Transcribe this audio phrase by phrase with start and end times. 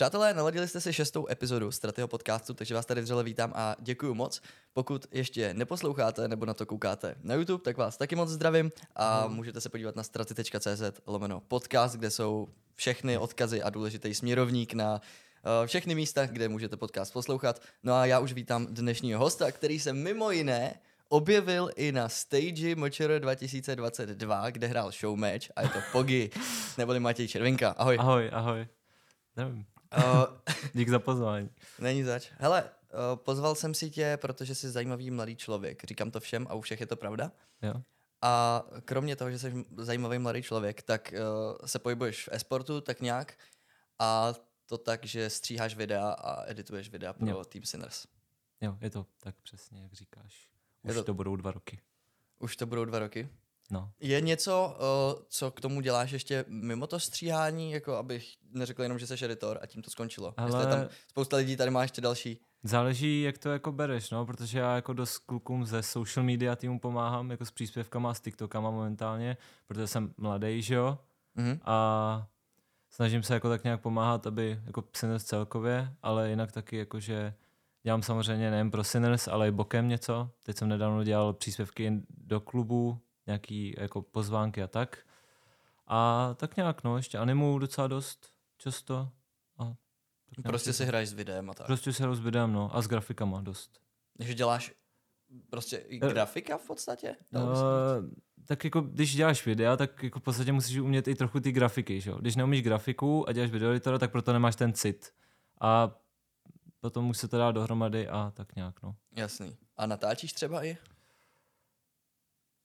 [0.00, 4.14] Přátelé, naladili jste si šestou epizodu Stratyho podcastu, takže vás tady vřele vítám a děkuji
[4.14, 4.40] moc.
[4.72, 9.26] Pokud ještě neposloucháte nebo na to koukáte na YouTube, tak vás taky moc zdravím a
[9.26, 9.34] mm.
[9.34, 14.94] můžete se podívat na straty.cz lomeno podcast, kde jsou všechny odkazy a důležitý směrovník na
[14.94, 17.62] uh, všechny místa, kde můžete podcast poslouchat.
[17.82, 20.74] No a já už vítám dnešního hosta, který se mimo jiné
[21.08, 26.30] objevil i na stage Močero 2022, kde hrál showmatch a je to Pogi,
[26.78, 27.70] neboli Matěj Červinka.
[27.70, 27.96] Ahoj.
[28.00, 28.66] Ahoj, ahoj.
[29.36, 29.64] Nevím.
[29.98, 30.24] Uh,
[30.74, 31.50] Dík za pozvání.
[31.78, 32.30] Není zač.
[32.38, 35.84] Hele, uh, pozval jsem si tě, protože jsi zajímavý mladý člověk.
[35.84, 37.32] Říkám to všem a u všech je to pravda.
[37.62, 37.74] Jo.
[38.22, 43.00] A kromě toho, že jsi zajímavý mladý člověk, tak uh, se pohybuješ v esportu tak
[43.00, 43.38] nějak
[43.98, 44.34] a
[44.66, 47.44] to tak, že stříháš videa a edituješ videa pro jo.
[47.44, 48.06] Team Sinners.
[48.60, 50.48] Jo, je to tak přesně, jak říkáš.
[50.82, 51.04] Už to...
[51.04, 51.80] to budou dva roky.
[52.38, 53.28] Už to budou dva roky?
[53.70, 53.90] No.
[54.00, 54.76] Je něco,
[55.14, 59.24] uh, co k tomu děláš ještě mimo to stříhání, jako abych neřekl jenom, že jsi
[59.24, 60.34] editor a tím to skončilo?
[60.36, 60.48] Ale...
[60.48, 62.40] Jestli tam spousta lidí tady má ještě další.
[62.62, 66.80] Záleží, jak to jako bereš, no, protože já jako dost klukům ze social media týmu
[66.80, 70.98] pomáhám, jako s příspěvkama, s TikTokama momentálně, protože jsem mladý, že jo,
[71.36, 71.58] mm-hmm.
[71.64, 72.26] a
[72.90, 77.34] snažím se jako tak nějak pomáhat, aby jako Sinners celkově, ale jinak taky jako, že
[77.82, 80.30] dělám samozřejmě nejen pro Sinners, ale i bokem něco.
[80.42, 83.00] Teď jsem nedávno dělal příspěvky do klubu,
[83.30, 84.98] nějaký jako pozvánky a tak.
[85.86, 89.08] A tak nějak, no, ještě animu docela dost často.
[89.58, 89.74] A
[90.36, 91.66] tak prostě si hraješ s videem a tak.
[91.66, 93.80] Prostě si hraju s videem, no, a s grafikama dost.
[94.16, 94.72] Takže děláš
[95.50, 97.16] prostě i eh, grafika v podstatě?
[97.34, 97.42] Uh,
[98.44, 102.00] tak jako, když děláš videa, tak jako v podstatě musíš umět i trochu ty grafiky,
[102.00, 102.18] že jo?
[102.18, 105.12] Když neumíš grafiku a děláš videoeditora, tak proto nemáš ten cit.
[105.60, 105.96] A
[106.80, 108.96] potom už se to dá dohromady a tak nějak, no.
[109.16, 109.56] Jasný.
[109.76, 110.76] A natáčíš třeba i?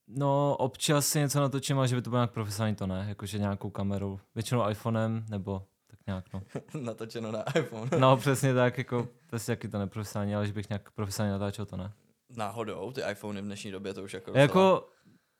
[0.07, 3.05] No, občas si něco natočím, ale že by to bylo nějak profesionální, to ne.
[3.09, 6.41] Jakože nějakou kamerou, většinou iPhonem, nebo tak nějak, no.
[6.81, 7.89] Natočeno na iPhone.
[7.99, 11.77] no, přesně tak, jako, prostě jaký to neprofesionální, ale že bych nějak profesionálně natáčel, to
[11.77, 11.91] ne.
[12.29, 14.31] Náhodou, ty iPhony v dnešní době to už jako...
[14.37, 14.89] Jako,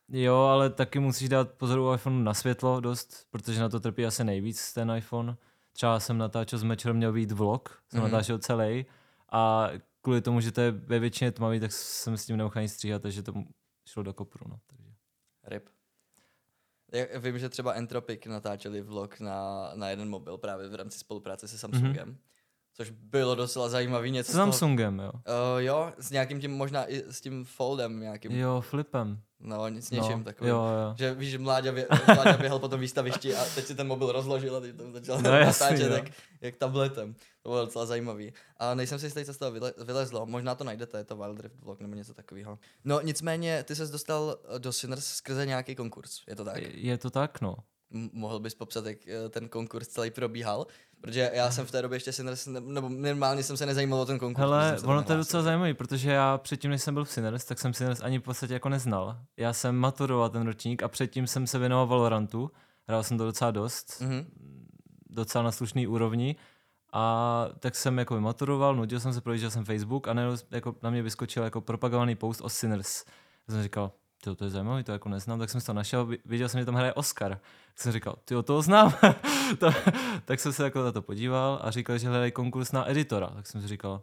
[0.10, 4.06] jo, ale taky musíš dát pozor u iPhoneu na světlo dost, protože na to trpí
[4.06, 5.38] asi nejvíc ten iPhone.
[5.74, 8.04] Třeba jsem natáčel s Mečerem, měl být vlog, jsem mm-hmm.
[8.04, 8.86] natáčel celý
[9.32, 9.70] a
[10.02, 13.02] kvůli tomu, že to je ve většině tmavý, tak jsem s tím nemohl ani stříhat,
[13.02, 13.34] takže to
[13.86, 14.50] šlo do kopru.
[14.50, 14.94] No, takže.
[15.44, 15.70] Rip.
[16.92, 21.48] Já vím, že třeba Entropic natáčeli vlog na, na jeden mobil právě v rámci spolupráce
[21.48, 22.10] se Samsungem.
[22.10, 22.18] Mm-hmm.
[22.78, 24.32] Což bylo docela zajímavý něco.
[24.32, 25.12] S Samsungem, jo.
[25.14, 28.32] Uh, jo, s nějakým tím, možná i s tím foldem nějakým.
[28.32, 29.22] Jo, flipem.
[29.40, 30.50] No, nic něčím no, takovým.
[30.50, 30.96] Jo, jo.
[30.98, 34.12] Že víš, že Mláďa, bě, Mláďa běhal po tom výstavišti a teď si ten mobil
[34.12, 37.14] rozložil a teď tam začal no, natáčet jak, jak tabletem.
[37.42, 38.34] To bylo docela zajímavý.
[38.58, 40.26] A nejsem si jistý, co z toho vyle, vylezlo.
[40.26, 42.60] Možná to najdete, je to Wild Rift vlog nebo něco takového.
[42.84, 46.62] No nicméně, ty ses dostal do Sinners skrze nějaký konkurs, je to tak?
[46.62, 47.56] Je, je to tak, no.
[47.92, 50.68] Mohl bys popsat, jak eh, ten konkurs celý probíhal?
[51.02, 54.20] Protože já jsem v té době ještě Sinners, nebo normálně jsem se nezajímal o ten
[54.20, 54.42] konkurs.
[54.42, 57.60] Hele, ono to je docela zajímavé, protože já předtím, než jsem byl v Sinners, tak
[57.60, 59.18] jsem Sinners ani v podstatě jako neznal.
[59.38, 62.52] Já jsem maturoval ten ročník a předtím jsem se věnoval Valorantu.
[62.88, 64.26] Hrál jsem to docela dost, mm-hmm.
[65.10, 66.36] docela na slušný úrovni.
[66.94, 70.16] A tak jsem jako maturoval, nudil jsem se, projížděl jsem Facebook a
[70.52, 73.06] jako na mě vyskočil jako propagovaný post o Sinners.
[73.48, 73.92] Já jsem říkal,
[74.26, 76.76] to, to je zajímavé, to jako neznám, tak jsem to našel, viděl jsem, že tam
[76.76, 77.32] hraje Oscar.
[77.68, 78.94] Tak jsem říkal, ty to znám.
[79.60, 79.70] to,
[80.26, 83.28] tak jsem se jako na to podíval a říkal, že hledají konkurs na editora.
[83.28, 84.02] Tak jsem si říkal,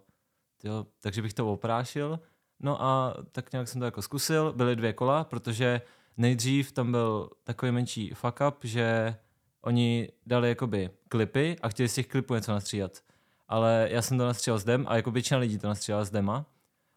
[0.61, 2.21] tyjo, takže bych to oprášil.
[2.61, 4.53] No a tak nějak jsem to jako zkusil.
[4.53, 5.81] Byly dvě kola, protože
[6.17, 9.17] nejdřív tam byl takový menší fuck up, že
[9.61, 13.03] oni dali jakoby klipy a chtěli z těch klipů něco nastříhat.
[13.49, 16.47] Ale já jsem to nastříhal s dem a jako většina lidí to nastříhala s dema.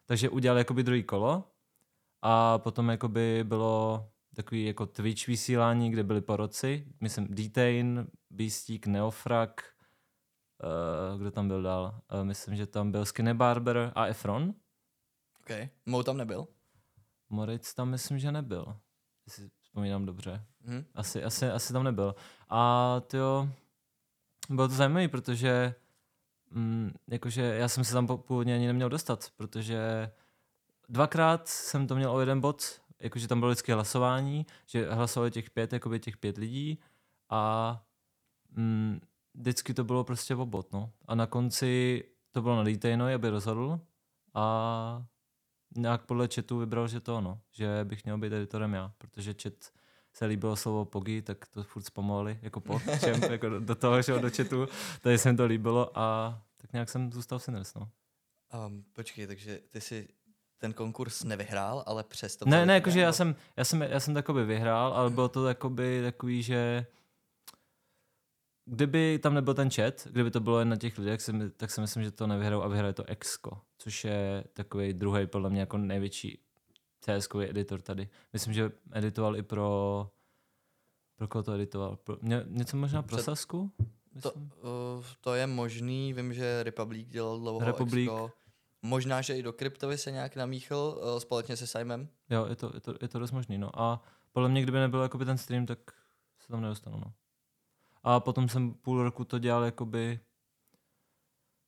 [0.06, 1.44] Takže udělali jakoby druhý kolo
[2.28, 9.64] a potom jakoby bylo takový jako Twitch vysílání, kde byli poroci, myslím Detain, Beastík, Neofrak,
[11.12, 12.00] uh, kdo tam byl dál?
[12.14, 14.54] Uh, myslím, že tam byl Skinny Barber a Efron.
[15.40, 15.68] OK.
[15.86, 16.46] Mou tam nebyl?
[17.28, 18.76] Moritz tam myslím, že nebyl.
[19.26, 20.46] Jestli vzpomínám dobře.
[20.64, 20.84] Hmm.
[20.94, 22.14] Asi, asi, asi tam nebyl.
[22.48, 23.48] A to
[24.50, 25.74] bylo to zajímavé, protože
[26.50, 30.10] mm, jakože já jsem se tam původně ani neměl dostat, protože
[30.88, 35.50] dvakrát jsem to měl o jeden bod, jakože tam bylo vždycky hlasování, že hlasovali těch
[35.50, 36.78] pět, jakoby těch pět lidí
[37.30, 37.82] a
[38.50, 39.00] mm,
[39.34, 40.92] vždycky to bylo prostě o bod, no.
[41.06, 43.80] A na konci to bylo na Detainovi, aby rozhodl
[44.34, 45.04] a
[45.76, 49.72] nějak podle chatu vybral, že to ono, že bych měl být editorem já, protože chat
[50.12, 54.02] se líbilo slovo pogi, tak to furt zpomalili, jako po čem, jako do, do toho,
[54.02, 54.66] že do chatu,
[55.00, 57.90] tady se mi to líbilo a tak nějak jsem zůstal Sinners, no.
[58.66, 60.08] Um, počkej, takže ty si
[60.58, 62.44] ten konkurs nevyhrál, ale přesto...
[62.48, 66.02] Ne, ne, jakože já jsem, já jsem, já jsem takoby vyhrál, ale bylo to takoby
[66.02, 66.86] takový, že
[68.64, 71.20] kdyby tam nebyl ten chat, kdyby to bylo jen na těch lidech,
[71.56, 75.50] tak si myslím, že to nevyhrajou a vyhraje to Exco, což je takový druhý podle
[75.50, 76.38] mě jako největší
[77.00, 78.08] cs editor tady.
[78.32, 80.10] Myslím, že editoval i pro...
[81.16, 81.96] Pro koho to editoval?
[81.96, 83.18] Pro, ně, něco možná pro.
[83.18, 83.72] Sasku?
[84.22, 84.42] To, uh,
[85.20, 88.08] to je možný, vím, že Republic dělal dlouho Republic.
[88.08, 88.30] Exco.
[88.86, 92.08] Možná, že i do kryptovy se nějak namíchl uh, společně se Simem.
[92.30, 93.80] Jo, je to, je to, je to dost možný, no.
[93.80, 94.02] A
[94.32, 95.78] podle mě, kdyby nebyl jakoby ten stream, tak
[96.40, 97.12] se tam nedostanu, no.
[98.02, 100.20] A potom jsem půl roku to dělal jakoby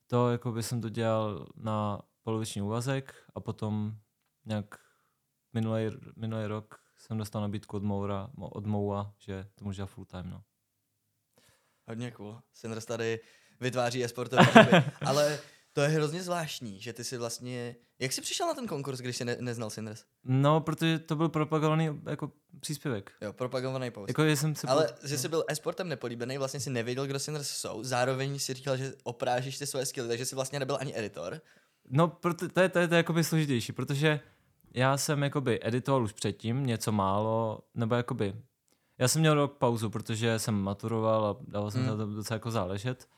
[0.08, 3.96] to jakoby jsem to dělal na poloviční úvazek a potom
[4.44, 4.74] nějak
[5.52, 5.82] minulý,
[6.16, 10.30] minulý rok jsem dostal nabídku od Moura, od Moua, že to můžu dělat full time,
[10.30, 10.42] no.
[11.88, 12.40] Hodně cool.
[12.52, 13.20] Sinders tady
[13.60, 14.44] vytváří e-sportové
[15.06, 15.38] ale
[15.78, 17.76] to je hrozně zvláštní, že ty si vlastně...
[17.98, 20.04] Jak jsi přišel na ten konkurs, když jsi ne- neznal Sinders?
[20.24, 23.12] No, protože to byl propagovaný jako příspěvek.
[23.20, 24.08] Jo, propagovaný post.
[24.08, 25.08] Jako, jsem se Ale po...
[25.08, 28.92] že jsi byl e-sportem nepolíbený, vlastně si nevěděl, kdo Sinders jsou, zároveň si říkal, že
[29.04, 31.40] oprážíš ty svoje skilly, takže jsi vlastně nebyl ani editor.
[31.90, 34.20] No, proto, to je, to je, to je jakoby složitější, protože
[34.74, 38.34] já jsem jakoby editoval už předtím něco málo, nebo jakoby
[38.98, 41.90] já jsem měl rok pauzu, protože jsem maturoval a dával jsem hmm.
[41.90, 43.08] se to docela jako záležet.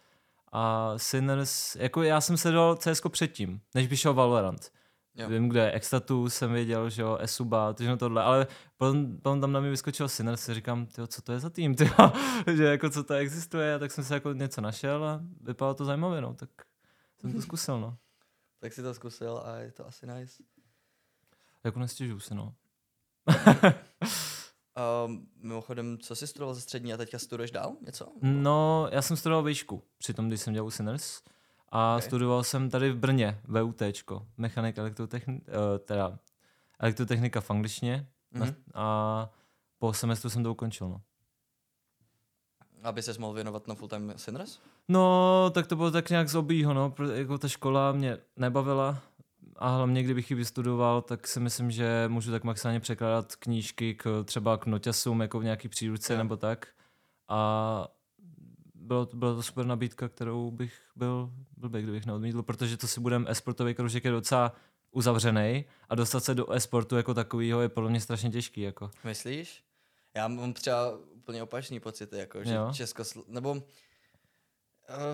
[0.52, 4.72] A Sinners, jako já jsem se dal CSK předtím, než by šel Valorant.
[5.14, 5.28] Jo.
[5.28, 9.52] Vím, kde je Extatu, jsem věděl, že jo, Esuba, takže tohle, ale potom, potom tam
[9.52, 12.12] na mě vyskočil Sinners a říkám, tyjo, co to je za tým, tyjo?
[12.54, 15.84] že jako co to existuje, a tak jsem se jako něco našel a vypadalo to
[15.84, 16.50] zajímavě, no, tak
[17.20, 17.96] jsem to zkusil, no.
[18.58, 20.42] tak si to zkusil a je to asi nice.
[21.64, 22.54] Jako nestěžuju si, no.
[25.06, 28.12] Um, mimochodem, co jsi studoval ze střední a teďka studuješ dál něco?
[28.22, 31.22] No, já jsem studoval výšku, přitom, když jsem dělal u Sinners.
[31.72, 32.08] A okay.
[32.08, 33.82] studoval jsem tady v Brně, VUT,
[34.36, 36.18] mechanik elektrotechnika, uh, eh, teda
[36.78, 38.06] elektrotechnika v angličtině.
[38.34, 38.54] Mm-hmm.
[38.74, 39.30] A
[39.78, 41.00] po semestru jsem to ukončil, no.
[42.82, 44.58] Aby se mohl věnovat na full-time Sinners?
[44.88, 46.94] No, tak to bylo tak nějak z obýho, no.
[47.14, 48.98] Jako ta škola mě nebavila,
[49.60, 54.24] a hlavně, kdybych ji vystudoval, tak si myslím, že můžu tak maximálně překládat knížky k,
[54.24, 56.68] třeba k noťasům, jako v nějaký příručce nebo tak.
[57.28, 57.88] A
[58.74, 63.00] bylo to, byla to super nabídka, kterou bych byl blbý, kdybych neodmítl, protože to si
[63.00, 64.52] budeme esportový kroužek je docela
[64.90, 68.60] uzavřený a dostat se do esportu jako takového je podle mě strašně těžký.
[68.60, 68.90] Jako.
[69.04, 69.64] Myslíš?
[70.14, 72.70] Já mám třeba úplně opačný pocit, jako, že jo.
[72.72, 73.62] Česko, nebo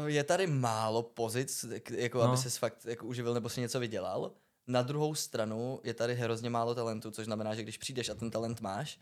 [0.06, 2.24] je tady málo pozic, jako no.
[2.24, 4.32] aby se fakt jako uživil nebo si něco vydělal.
[4.66, 8.30] Na druhou stranu je tady hrozně málo talentu, což znamená, že když přijdeš a ten
[8.30, 8.98] talent máš,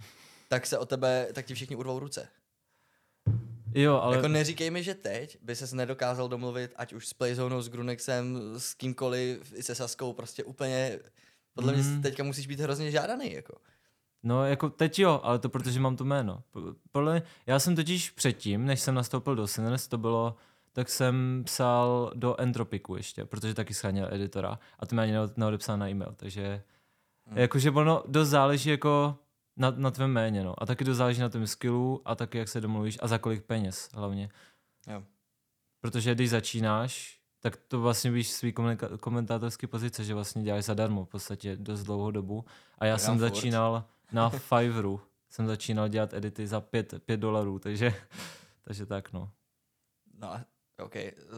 [0.48, 2.28] tak se o tebe, tak ti všichni urvou ruce.
[3.74, 4.16] Jo, ale...
[4.16, 8.38] Jako neříkej mi, že teď by ses nedokázal domluvit, ať už s Playzonou, s Grunexem,
[8.58, 10.98] s kýmkoliv, i se Saskou, prostě úplně,
[11.54, 11.78] podle mm.
[11.78, 13.54] mě teďka musíš být hrozně žádaný, jako.
[14.22, 16.42] No, jako teď jo, ale to protože mám to jméno.
[16.92, 20.36] Podle, já jsem totiž předtím, než jsem nastoupil do Sinners, to bylo
[20.74, 25.78] tak jsem psal do Entropiku ještě, protože taky scháněl editora a to mi ani neodepsal
[25.78, 26.62] na e-mail, takže
[27.26, 27.38] hmm.
[27.38, 29.18] jakože ono dost záleží jako
[29.56, 30.62] na, na tvém jméně, no.
[30.62, 33.44] A taky dost záleží na tom skillu a taky jak se domluvíš a za kolik
[33.44, 34.28] peněz hlavně.
[34.86, 35.02] Jo.
[35.80, 38.54] Protože když začínáš, tak to vlastně víš svý
[39.00, 42.44] komentátorský pozice, že vlastně děláš zadarmo v podstatě dost dlouhou dobu.
[42.78, 45.00] A já tak jsem začínal na Fiverru,
[45.30, 47.94] jsem začínal dělat edity za 5 dolarů, takže,
[48.64, 49.30] takže tak no.
[50.18, 50.44] No a
[50.78, 50.94] OK,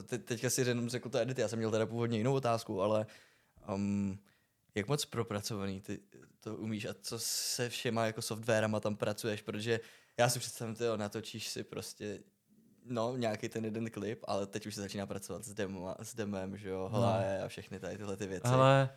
[0.07, 3.07] Te- teďka si jenom řekl to edit, já jsem měl teda původně jinou otázku, ale
[3.75, 4.19] um,
[4.75, 6.01] jak moc propracovaný ty
[6.41, 9.81] to umíš a co se všema jako softwarama tam pracuješ, protože
[10.19, 12.21] já si představím, ty natočíš si prostě
[12.85, 16.57] no, nějaký ten jeden klip, ale teď už se začíná pracovat s, demo, s demem,
[16.57, 17.05] že jo, no.
[17.45, 18.47] a všechny tady tyhle ty věci.
[18.47, 18.91] Ale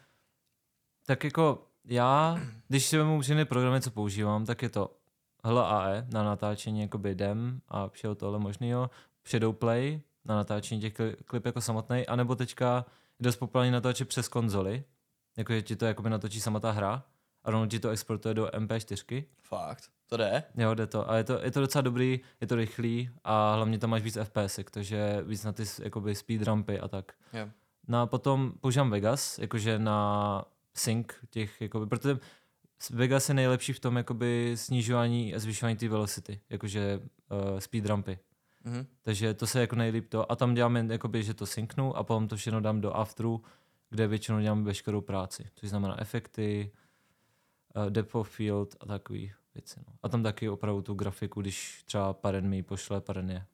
[1.06, 4.98] tak jako já, když si vemu všechny programy, co používám, tak je to
[5.44, 8.90] HLAE na natáčení jakoby dem a všeho tohle možného,
[9.28, 10.94] Shadowplay, na natáčení těch
[11.26, 12.86] klip jako samotný, anebo teďka
[13.20, 14.84] dost populární natáčet přes konzoly,
[15.38, 17.04] jakože ti to jakoby natočí sama ta hra
[17.44, 19.24] a rovnou ti to exportuje do MP4.
[19.42, 20.44] Fakt, to jde?
[20.58, 21.10] Jo, jde to.
[21.10, 24.18] A je to, je to docela dobrý, je to rychlý a hlavně tam máš víc
[24.24, 27.12] FPS, takže víc na ty jakoby speed rampy a tak.
[27.34, 27.50] Yeah.
[27.88, 32.20] No a potom používám Vegas, jakože na sync těch, jakoby, protože
[32.90, 38.20] Vegas je nejlepší v tom jakoby snižování a zvyšování té velocity, jakože uh, speed rampy.
[38.66, 38.86] Mm-hmm.
[39.02, 40.32] Takže to se jako nejlíp to.
[40.32, 43.44] A tam děláme, jakoby, že to synknu a potom to všechno dám do Afteru,
[43.90, 45.50] kde většinou děláme veškerou práci.
[45.56, 46.72] Což znamená efekty,
[47.76, 49.20] uh, depth of field a takové
[49.54, 49.80] věci.
[49.88, 49.94] No.
[50.04, 53.46] A tam taky opravdu tu grafiku, když třeba Paren mi pošle, Paren je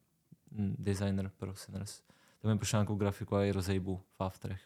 [0.51, 2.01] mm, designer pro Sinners,
[2.41, 4.61] tam mi pošle nějakou grafiku a i rozejbu v Afterech.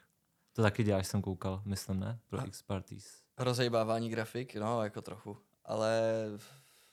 [0.53, 2.19] To taky děláš, jsem koukal, myslím, ne?
[2.27, 3.21] Pro X Parties.
[3.37, 5.37] Rozejbávání grafik, no, jako trochu.
[5.65, 6.01] Ale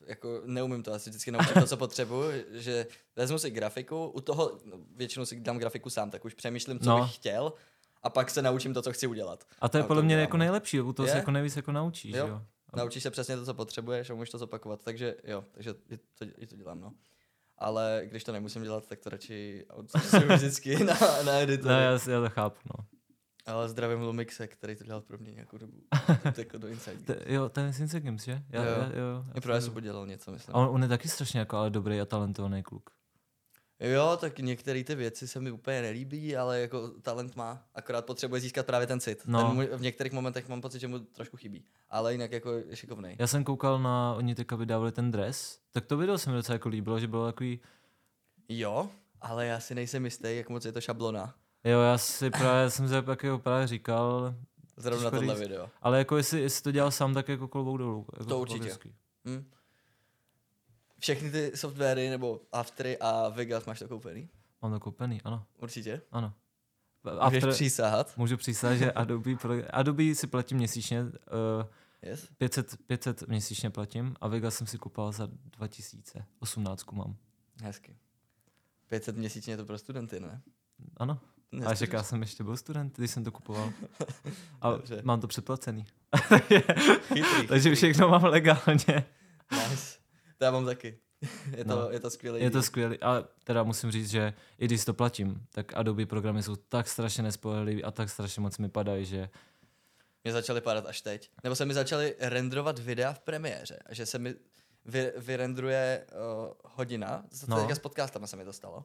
[0.07, 2.87] jako neumím to asi vždycky naučit to, co potřebuji, že
[3.17, 6.89] vezmu si grafiku, u toho no, většinou si dám grafiku sám, tak už přemýšlím, co
[6.91, 7.01] No.
[7.03, 7.53] bych chtěl
[8.03, 9.45] a pak se naučím to, co chci udělat.
[9.61, 10.39] A to je podle mě dělám, jako no.
[10.39, 11.19] nejlepší, u toho se Je?
[11.19, 12.27] jako nejvíc jako naučíš, Jo.
[12.27, 12.43] jo.
[12.77, 16.25] Naučíš se přesně to, co potřebuješ a můžeš to zopakovat, takže jo, takže i to,
[16.39, 16.93] i to dělám, no.
[17.59, 19.67] Ale když to nemusím dělat, tak to radši
[20.35, 21.75] vždycky na, na editory.
[21.75, 22.85] Ne, já, já to chápu, no.
[23.47, 25.83] Ale zdravím Lumixe, který to dělal pro mě nějakou dobu.
[26.35, 26.97] To jako do Inside.
[27.15, 28.43] Te, jo, ten je z Inside Games, že?
[28.51, 28.71] Já, Jo.
[28.71, 30.57] já, jo, I pro Esu dělal něco, myslím.
[30.57, 32.91] A on, on, je taky strašně jako ale dobrý a talentovaný kluk.
[33.81, 38.41] Jo, tak některé ty věci se mi úplně nelíbí, ale jako talent má, akorát potřebuje
[38.41, 39.23] získat právě ten cit.
[39.27, 39.39] No.
[39.39, 42.77] Ten mu, v některých momentech mám pocit, že mu trošku chybí, ale jinak jako je
[42.77, 43.17] šikovnej.
[43.19, 46.55] Já jsem koukal na, oni teďka vydávali ten dres, tak to video se mi docela
[46.55, 47.61] jako líbilo, že bylo takový,
[48.49, 51.35] Jo, ale já si nejsem jistý, jak moc je to šablona.
[51.65, 54.35] Jo, já si právě, jsem si tak jako právě říkal,
[54.77, 55.41] Zrovna tohle říct.
[55.43, 55.71] video.
[55.83, 58.07] ale jako jestli, jestli to dělal sám, tak jako klobouk dolů.
[58.13, 58.65] Jako To určitě.
[58.65, 58.95] hezký.
[59.29, 59.51] Hm.
[60.99, 64.29] Všechny ty softwary nebo Aftery a Vegas máš to koupený?
[64.63, 66.01] Mám to koupený, ano, Určitě.
[66.13, 66.33] ano.
[67.05, 68.17] Můžeš After, přísahat.
[68.17, 71.09] můžu přísat, že Adobe, pro, Adobe si platím měsíčně, uh,
[72.03, 72.29] Yes.
[72.39, 77.17] 500, 500 měsíčně platím a Vegas jsem si kupoval za 2000, 18 mám.
[77.63, 77.97] Hezky.
[78.87, 80.43] 500 měsíčně to pro studenty, ne?
[80.97, 81.21] Ano,
[81.53, 81.77] a Nestříš?
[81.77, 83.73] však já jsem ještě byl student, když jsem to kupoval.
[84.61, 85.01] A Dobře.
[85.05, 85.85] mám to předplacený.
[86.39, 87.75] Chytrý, Takže chytrý.
[87.77, 89.05] všechno mám legálně.
[89.71, 89.99] Nice.
[90.39, 90.99] To já mám taky.
[91.57, 91.91] Je to, No.
[91.91, 92.41] je to skvělý.
[92.43, 96.43] Je to skvělé, ale teda musím říct, že i když to platím, tak Adobe programy
[96.43, 99.29] jsou tak strašně nespolehlivé a tak strašně moc mi padají, že
[100.25, 101.31] Mě začaly padat až teď.
[101.45, 103.79] Nebo se mi začaly renderovat videa v premiéře.
[103.87, 104.35] a Že se mi
[104.85, 107.25] vy, vyrendruje uh, hodina.
[107.41, 107.69] To No.
[107.69, 107.75] no.
[107.75, 108.85] s podcastama se mi to stalo.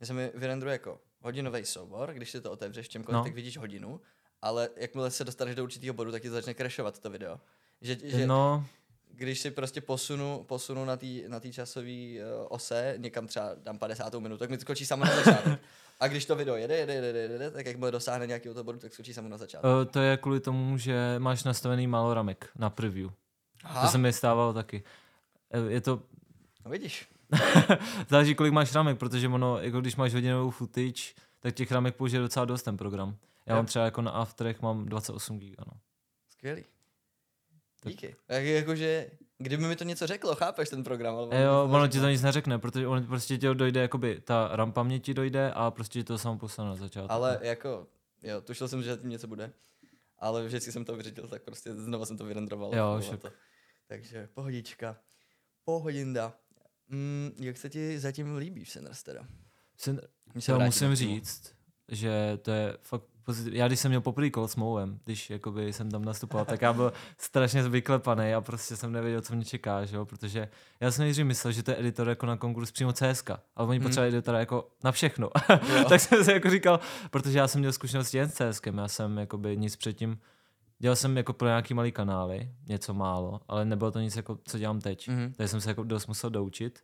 [0.00, 3.24] Že se mi vyrendruje jako hodinový soubor, když si to otevřeš čemkoliv, No.
[3.24, 4.00] tak vidíš hodinu.
[4.42, 7.40] Ale jakmile se dostaneš do určitého bodu, tak ti to začne crashovat to video.
[7.80, 8.66] Že, že no,
[9.08, 13.78] když si prostě posunu, posunu na té na tý časové uh, ose, někam třeba dám
[13.78, 14.14] 50.
[14.14, 15.60] minutu, tak mi to skočí samo na začátek.
[16.00, 18.78] A když to video jede, jede, jede, jede, jede tak jakmile dosáhne nějakého toho bodu,
[18.78, 19.64] tak skočí samo na začátek.
[19.70, 23.10] uh, to je kvůli tomu, že máš nastavený málo ramek na preview.
[23.82, 24.82] To se mi stávalo taky.
[25.50, 26.02] Eh, Je to,
[26.64, 27.08] No vidíš.
[28.08, 31.02] záleží kolik máš ramek, protože ono, jako když máš hodinovou footage,
[31.40, 33.16] tak těch ramek použije docela dost ten program.
[33.46, 33.56] Já Jo.
[33.56, 35.72] mám třeba jako na Afterech mám 28 GB, ano.
[36.30, 36.64] Skvělý.
[37.84, 38.16] Díky.
[38.26, 41.14] Tak jakože, kdyby mi to něco řeklo, chápeš ten program?
[41.14, 44.72] Ale jo, ono ti to nic neřekne, protože on prostě ti dojde, jakoby ta RAM
[44.72, 47.12] paměti dojde a prostě ti to samo posane na začátku.
[47.12, 47.86] Ale jako,
[48.22, 49.52] jo, tušil jsem, že tím něco bude.
[50.18, 52.74] Ale vždycky jsem to vyřídil, tak prostě znova jsem to vyrendroval.
[52.74, 53.28] Jo, to.
[53.86, 54.96] Takže pohodička.
[55.64, 56.32] Pohodinda.
[56.88, 59.26] Mm, jak se ti zatím líbí v Sinners teda?
[60.34, 61.52] My se já musím říct,
[61.88, 63.52] že to je fakt pozitiv.
[63.54, 66.72] Já když jsem měl poprvé kol s Mouem, když jakoby jsem tam nastupoval, tak já
[66.72, 70.04] byl strašně vyklepaný a prostě jsem nevěděl, co mě čeká, že jo?
[70.04, 70.48] protože
[70.80, 73.78] já jsem nejdřív myslel, že to je editor jako na konkurs přímo CSK, ale oni
[73.78, 73.82] Hmm.
[73.86, 75.30] potřebovali editora jako na všechno.
[75.88, 79.18] Tak jsem si jako říkal, protože já jsem měl zkušenosti jen s CSkem, já jsem
[79.18, 80.18] jakoby nic předtím,
[80.78, 84.58] dělal jsem jako pro nějaký malý kanály, něco málo, ale nebylo to nic jako, co
[84.58, 85.08] dělám teď.
[85.08, 85.32] Mhm.
[85.36, 86.80] Takže jsem se jako dost musel doučit.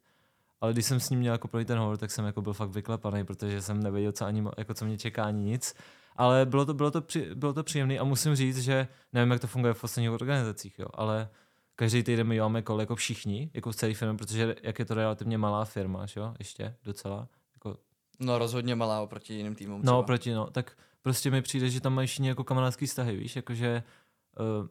[0.60, 2.70] Ale když jsem s ním měl jako první ten hovor, tak jsem jako byl fakt
[2.70, 5.74] vyklepaný, protože jsem nevěděl, co, ani, jako co mě čeká, ani nic.
[6.16, 9.40] Ale bylo to, bylo to, při, bylo to příjemné a musím říct, že nevím, jak
[9.40, 11.28] to funguje v ostatních organizacích, jo, ale
[11.76, 14.94] každý týden my děláme kol jako všichni, jako v celé firmě, protože jak je to
[14.94, 17.28] relativně malá firma, že jo, ještě docela.
[17.54, 17.76] Jako,
[18.20, 19.78] No rozhodně malá oproti jiným týmům.
[19.78, 20.02] no, třeba.
[20.02, 23.82] proti, no, tak prostě mi přijde, že tam mají všichni jako kamarádský vztahy, víš, jakože
[24.38, 24.68] uh,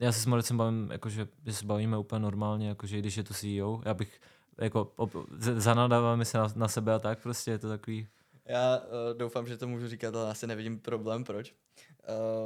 [0.00, 3.34] já se s Maricem bavím, jakože že se bavíme úplně normálně, jakože když je to
[3.34, 4.20] CEO, já bych
[4.58, 8.08] jako op, zanadáváme se na, na, sebe a tak, prostě je to takový,
[8.44, 11.54] Já uh, doufám, že to můžu říkat, ale asi nevidím problém, proč.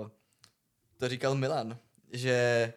[0.02, 0.08] Uh,
[0.96, 1.78] to říkal Milan,
[2.12, 2.72] že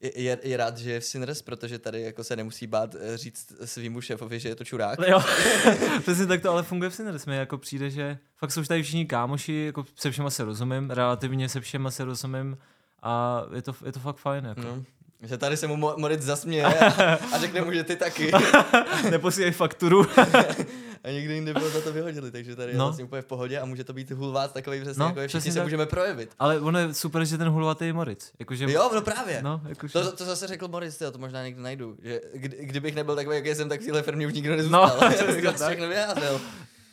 [0.00, 3.52] je, je, rád, že je v Sinners, protože tady jako se nemusí bát eh, říct
[3.64, 4.98] svýmu šéfovi, že je to čurák.
[5.08, 5.20] jo,
[6.02, 8.82] přesně tak to ale funguje v Sinners, mi jako přijde, že fakt jsou už tady
[8.82, 12.58] všichni kámoši, jako se všema se rozumím, relativně se všema se rozumím
[13.02, 14.60] a je to, je to fakt fajn, jako.
[14.60, 14.84] No.
[15.22, 18.30] Že tady se mu Mo- Moritz zasměje a, a řekne mu, že ty taky.
[19.10, 20.06] Neposílej fakturu.
[21.04, 22.84] A někdy jinde bylo za to vyhodili, takže tady je No.
[22.84, 25.50] vlastně úplně v pohodě a může to být hulvát takový přesně, No, jako je všichni
[25.52, 25.64] se tak.
[25.66, 26.34] můžeme projevit.
[26.38, 29.42] ale ono je super, že ten hulvatý je Moritz, jakože, Jo, no právě.
[29.42, 31.96] no, jakože, To, to zase řekl Boris, tyjo, to možná někdy najdu.
[32.02, 34.86] Že kdy, kdybych nebyl takový, jak jsem, tak v téhle firmě už nikdo nezůstal.
[35.00, 35.68] No, No, přesně to tak.
[35.68, 36.40] všechno vyjádřil.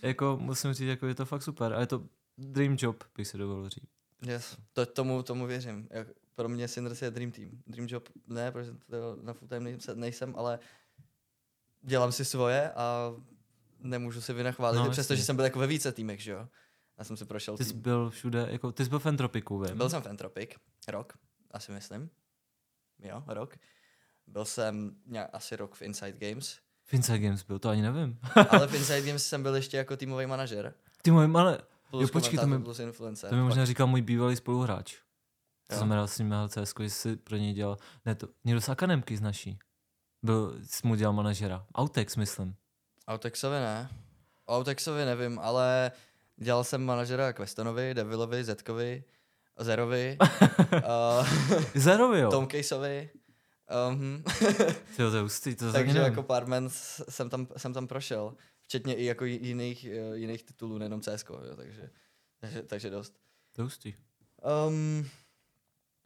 [0.01, 2.03] jako musím říct, jako je to fakt super a je to
[2.37, 3.87] dream job, bych si dovolil říct.
[4.27, 4.57] Yes.
[4.73, 5.87] To, tomu, tomu věřím.
[5.91, 7.49] Jak, pro mě Sinners je dream team.
[7.67, 10.59] Dream job ne, protože to na full time nejsem, nejsem, ale
[11.81, 13.13] dělám si svoje a
[13.79, 16.47] nemůžu si vynachválit, No, přestože jsem byl jako ve více týmech, že jo.
[16.97, 17.81] Já jsem si prošel Ty jsi tým.
[17.81, 19.77] byl všude, jako ty jsi byl v Entropiku, vím.
[19.77, 20.49] Byl jsem v Entropic,
[20.87, 21.13] rok,
[21.51, 22.09] asi myslím.
[22.99, 23.55] Jo, rok.
[24.27, 28.19] byl jsem nějak asi rok v Inside Games, V Inside Games byl, to ani nevím.
[28.49, 30.73] ale v Inside Games jsem byl ještě jako týmový manažer.
[31.27, 31.57] Malé,
[31.89, 33.29] Plus Jo, počkej, to mi- plus influencer.
[33.29, 34.95] to mi možná říkal můj bývalý spoluhráč.
[35.67, 35.77] To Jo.
[35.77, 39.17] znamená, s ním hrál CS, že si pro něj dělal, ne to, někdo z akademky
[39.17, 39.59] z naší.
[40.23, 41.65] Byl, jsi mu dělal manažera.
[41.75, 42.55] Autex, myslím.
[43.07, 43.89] Autexovi ne.
[44.45, 45.91] O Autexovi nevím, ale
[46.37, 49.03] dělal jsem manažera Questonovi, Devilovi, Zetkovi,
[49.59, 50.17] Zerovi,
[50.73, 51.27] uh,
[51.75, 52.31] Zerovi, jo.
[52.31, 53.09] Tom Caseovi.
[53.89, 54.23] Um,
[54.95, 56.69] Tyjo, to je hustý, to takže jako pár men
[57.09, 58.35] jsem tam, jsem tam prošel.
[58.61, 61.89] Včetně i jako jiných, eh, jiných titulů, nejenom CS, jo, takže,
[62.39, 63.13] takže, takže dost.
[63.51, 63.93] To je hustý.
[64.67, 65.09] Um,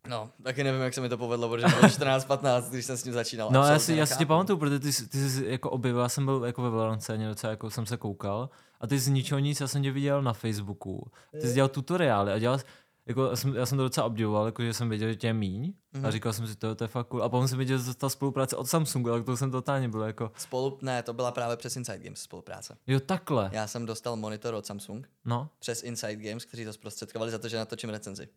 [0.09, 3.13] no, taky nevím, jak se mi to povedlo, protože bylo 14-15, když jsem s ním
[3.13, 3.49] začínal.
[3.51, 6.09] No já si, já si tě pamatuju, protože ty, jsi- ty jsi jako objevil, já
[6.09, 9.39] jsem byl jako ve Valorant scéně docela, jako jsem se koukal a ty z ničeho
[9.39, 11.11] nic, já jsem tě viděl na Facebooku.
[11.41, 12.59] Ty jsi dělal tutoriály a dělal,
[13.05, 15.33] jako já jsem, já jsem to docela obdivoval, jako že jsem věděl, že tě je
[15.33, 16.05] míň Mhm.
[16.05, 17.23] a říkal jsem si, to, to je fakt cool.
[17.23, 20.31] A potom jsem viděl, že ta spolupráce od Samsungu, tak to jsem totálně byl jako,
[20.37, 22.77] Spolu, ne, to byla právě přes Inside Games spolupráce.
[22.87, 27.31] jo takhle, Já jsem dostal monitor od Samsung no, přes Inside Games, kteří to zprostředkovali
[27.31, 28.27] za to, že natočím recenzi.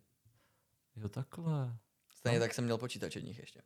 [0.97, 1.77] Jo takhle.
[2.17, 3.63] Stejně tak jsem měl počítač od nich ještě.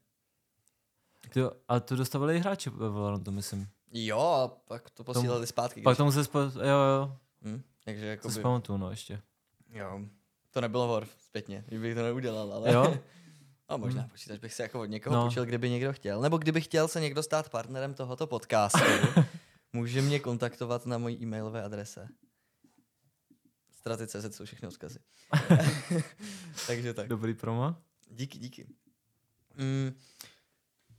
[1.31, 3.69] Ty, a to dostávali i hráči ve Valorantu, myslím.
[3.93, 5.83] Jo, a pak to posílali zpátky.
[5.83, 6.39] Pak tomu se spo...
[6.39, 9.23] jo, jo, Hm, takže jako si pamatuju, no ještě.
[9.71, 10.01] jo,
[10.51, 12.73] to nebylo hor zpětně, kdybych to neudělal, ale...
[12.73, 12.99] Jo?
[13.71, 14.11] No možná Hmm.
[14.11, 15.23] počítač bych se jako od někoho No.
[15.23, 16.21] půjčil, kdyby někdo chtěl.
[16.21, 18.79] Nebo kdyby chtěl se někdo stát partnerem tohoto podcastu,
[19.73, 22.09] může mě kontaktovat na mojí e-mailové adrese.
[23.73, 24.99] Straty.cz jsou všechny odkazy.
[26.69, 27.09] Takže tak.
[27.09, 27.77] Dobrý promo.
[28.11, 28.67] Díky, díky.
[29.57, 29.93] Mm,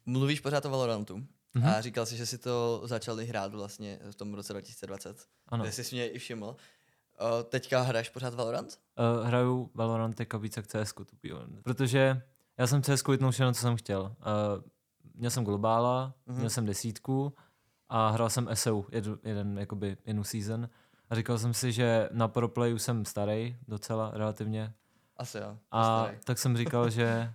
[0.05, 1.23] mluvíš pořád o Valorantu
[1.53, 1.69] Mhm.
[1.69, 5.25] a říkal jsi, že si to začali hrát vlastně v tom roce 2020.
[5.47, 5.65] Ano.
[5.71, 6.45] Jsi mě i všiml.
[6.47, 6.55] Uh,
[7.49, 8.79] teďka hraješ pořád Valorant?
[9.19, 10.93] Uh, hraju Valorant teďka víc jak CS,
[11.63, 12.21] protože
[12.57, 14.01] já jsem CS vytnul všechno, co jsem chtěl.
[14.01, 14.63] Uh,
[15.15, 16.35] měl jsem globála, Mhm.
[16.35, 16.37] mm-hmm.
[16.39, 17.33] měl jsem desítku
[17.89, 20.69] a hrál jsem SEO, jeden, jeden jakoby jednu season.
[21.09, 24.73] A říkal jsem si, že na proplayu jsem starý docela relativně.
[25.19, 25.57] Asi jo.
[25.71, 26.17] A starý.
[26.23, 27.33] tak jsem říkal, že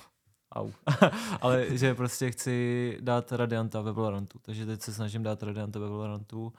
[0.52, 0.70] Au.
[1.40, 4.38] Ale že prostě chci dát Radianta ve Valorantu.
[4.38, 6.52] Takže teď se snažím dát Radianta ve Valorantu.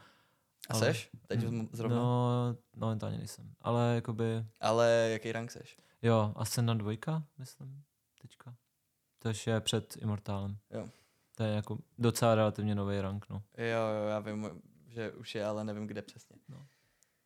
[0.70, 1.10] A ale- seš?
[1.28, 1.98] Teď Mm, zrovna?
[1.98, 3.54] No, momentálně nejsem.
[3.62, 5.78] Ale jakoby Ale jaký rank seš?
[6.02, 7.84] Jo, Ascendant 2, myslím,
[8.22, 8.56] teďka.
[9.20, 10.58] To je před Immortálem.
[10.72, 10.88] Jo.
[11.36, 13.44] To je jako docela relativně nový rank, no.
[13.58, 16.36] Jo, jo, já vím, že už je, ale nevím, kde přesně.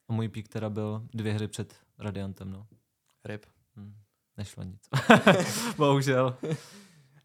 [0.10, 2.68] A můj pík teda byl dvě hry před Radiantem, no.
[3.26, 3.46] Rip.
[3.76, 3.94] Hm.
[4.38, 4.82] Nešlo nic.
[5.78, 6.38] Bohužel.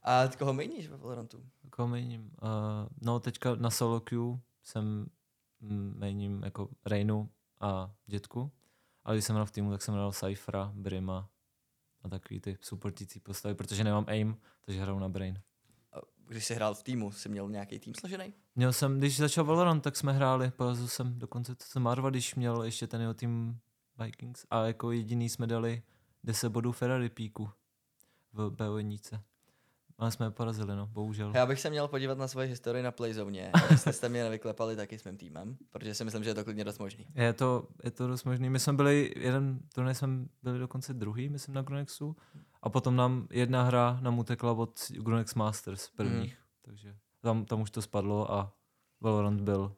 [0.02, 1.44] A koho měníš ve Valorantu?
[1.70, 2.30] Koho méním?
[2.42, 2.48] Uh,
[3.02, 5.06] no teďka na solo queue jsem
[5.60, 7.30] mm, méním jako Reinu
[7.60, 8.52] a Dětku.
[9.04, 11.30] Ale když jsem hrál v týmu, tak jsem hrál Cyphera, Brima
[12.02, 15.42] a takový ty supportící postavy, protože nemám aim, takže hraju na Brain.
[15.92, 18.34] A Když jsi hrál v týmu, jsi měl nějaký tým složený?
[18.56, 22.34] Měl jsem, když začal Valorant, tak jsme hráli, polezl jsem dokonce to jsem Marva, když
[22.34, 23.60] měl ještě ten jeho tým
[24.04, 25.82] Vikings a jako jediný jsme dali
[26.24, 27.50] 10 bodů Ferrari píku
[28.32, 29.20] v BO1.
[29.98, 31.32] Ale jsme je porazili, no, bohužel.
[31.34, 34.98] Já bych se měl podívat na svoji historii na Playzone, jestli jste mě nevyklepali taky
[34.98, 37.06] s mým týmem, protože si myslím, že je to klidně dost možný.
[37.14, 38.50] Je to, je to dost možný.
[38.50, 40.08] My jsme byli, jeden turnaj jsme
[40.42, 42.16] byli dokonce druhý, myslím, na Grunexu.
[42.62, 46.34] A potom nám jedna hra nám utekla od Grunex Masters prvních.
[46.34, 46.44] Hmm.
[46.62, 48.52] Takže tam, tam už to spadlo a
[49.00, 49.76] Valorant byl.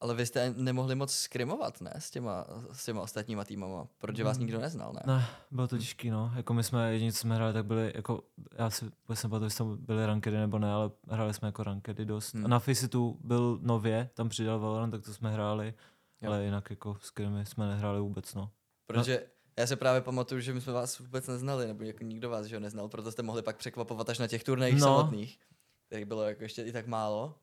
[0.00, 1.92] Ale vy jste nemohli moc skrimovat, ne?
[1.98, 4.46] S těma, s těma ostatníma týmama, protože vás Hmm.
[4.46, 5.00] nikdo neznal, ne?
[5.06, 6.32] Ne, bylo to těžký, no.
[6.36, 8.22] Jako my jsme, jediní, co jsme hráli, tak byli, jako,
[8.58, 12.04] já si vůbec nepamatuju, jestli to byly rankedy nebo ne, ale hráli jsme jako rankedy
[12.04, 12.32] dost.
[12.34, 12.42] Hmm.
[12.42, 12.46] Hmm.
[12.46, 15.74] A na Faceitu byl nově, tam přidal Valorant, tak to jsme hráli,
[16.20, 16.30] Jo.
[16.32, 18.50] ale jinak jako s kterými jsme nehráli vůbec, no.
[18.86, 19.26] Protože
[19.58, 22.56] já se právě pamatuju, že my jsme vás vůbec neznali, nebo jako nikdo vás že
[22.56, 24.86] ho neznal, proto jste mohli pak překvapovat až na těch turnajích No.
[24.86, 24.96] no.
[24.98, 25.38] samotných,
[25.86, 27.34] kterých bylo jako ještě i tak málo.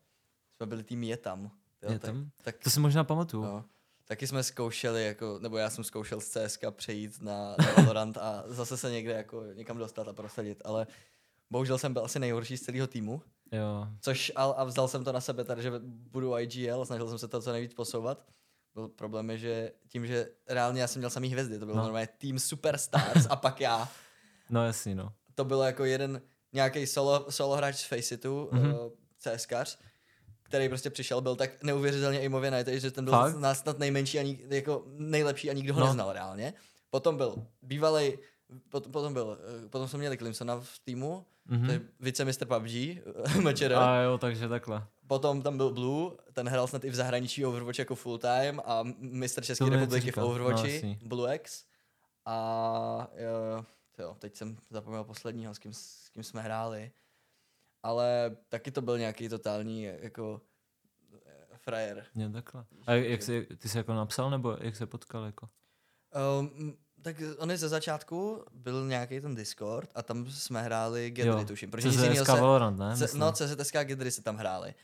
[0.56, 1.50] Jsme byli tým je tam.
[1.82, 2.30] Jo, Je tak, tam?
[2.42, 3.42] Tak, To si možná pamatuju.
[3.44, 3.64] no.
[4.04, 8.42] Taky jsme zkoušeli, jako, nebo já jsem zkoušel z CSK přejít na, na Valorant a
[8.46, 10.86] zase se někde jako někam dostat a prosadit, ale
[11.50, 13.88] bohužel jsem byl asi nejhorší z celého týmu, Jo.
[14.00, 17.28] což a, a vzal jsem to na sebe tady, že budu IGL, snažil jsem se
[17.28, 18.24] to co nejvíc posouvat.
[18.74, 21.78] Byl problém je, že tím, že reálně já jsem měl samý hvězdy, to byl No.
[21.80, 21.84] no.
[21.84, 23.88] normálně tým Superstars a pak já.
[24.50, 25.12] No jasný, no.
[25.34, 28.62] To bylo jako jeden nějaký solo, solo hráč z Faceitu, Mhm.
[28.62, 28.86] mm-hmm.
[28.86, 29.78] uh, CSkař,
[30.48, 33.36] který prostě přišel, byl tak neuvěřitelně imově najít, že ten byl Fakt?
[33.36, 35.86] nás snad nejmenší a nik, jako nejlepší a nikdo ho No.
[35.86, 35.92] no.
[35.92, 36.54] neznal reálně.
[36.90, 38.18] Potom byl bývalý,
[38.68, 41.66] potom, potom byl, eh, potom jsme měli Clemsona v týmu, mm-hmm.
[41.66, 43.02] to je vicemistr PUBG,
[43.42, 43.72] mečer.
[43.74, 44.86] A jo, takže takhle.
[45.06, 48.82] Potom tam byl Blue, ten hrál snad i v zahraničí Overwatch jako full time a
[48.98, 50.16] mistr České republiky v.
[50.16, 50.98] No, Overwatchi, jasný.
[51.02, 51.64] Blue X.
[52.24, 53.64] A jo,
[53.98, 56.90] jo, teď jsem zapomněl posledního, s kým, s kým jsme hráli.
[57.82, 60.40] Ale taky to byl nějaký totální jako
[61.26, 62.06] eh, frajer.
[62.14, 62.64] Jo, takhle.
[62.86, 65.48] A jak jsi, ty jsi jako napsal, nebo jak se potkal jako?
[66.40, 71.44] Um, tak on je ze začátku byl nějaký ten Discord a tam jsme hráli Gedry,
[71.44, 71.70] tuším.
[71.70, 72.32] Protože jiného se...
[72.32, 72.96] Valorant, ne?
[72.96, 74.74] C- no, CZSK Gedry se tam hráli.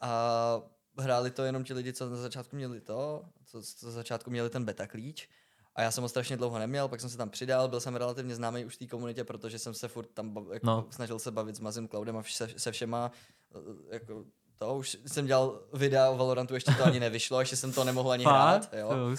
[0.00, 0.62] A
[0.98, 4.50] hráli to jenom ti lidi, co na začátku měli to, co, co na začátku měli
[4.50, 5.28] ten beta klíč.
[5.74, 8.34] A já jsem ho strašně dlouho neměl, pak jsem se tam přidal, byl jsem relativně
[8.34, 10.86] známý už v té komunitě, protože jsem se furt tam bav, jako no.
[10.90, 13.10] snažil se bavit s Mazim Cloudem a se, se všema.
[13.54, 14.24] Eh, jako,
[14.58, 18.10] to už jsem dělal videa o Valorantu, ještě to ani nevyšlo, ještě jsem to nemohl
[18.10, 18.74] ani hrát.
[18.74, 18.88] Jo.
[18.88, 19.10] To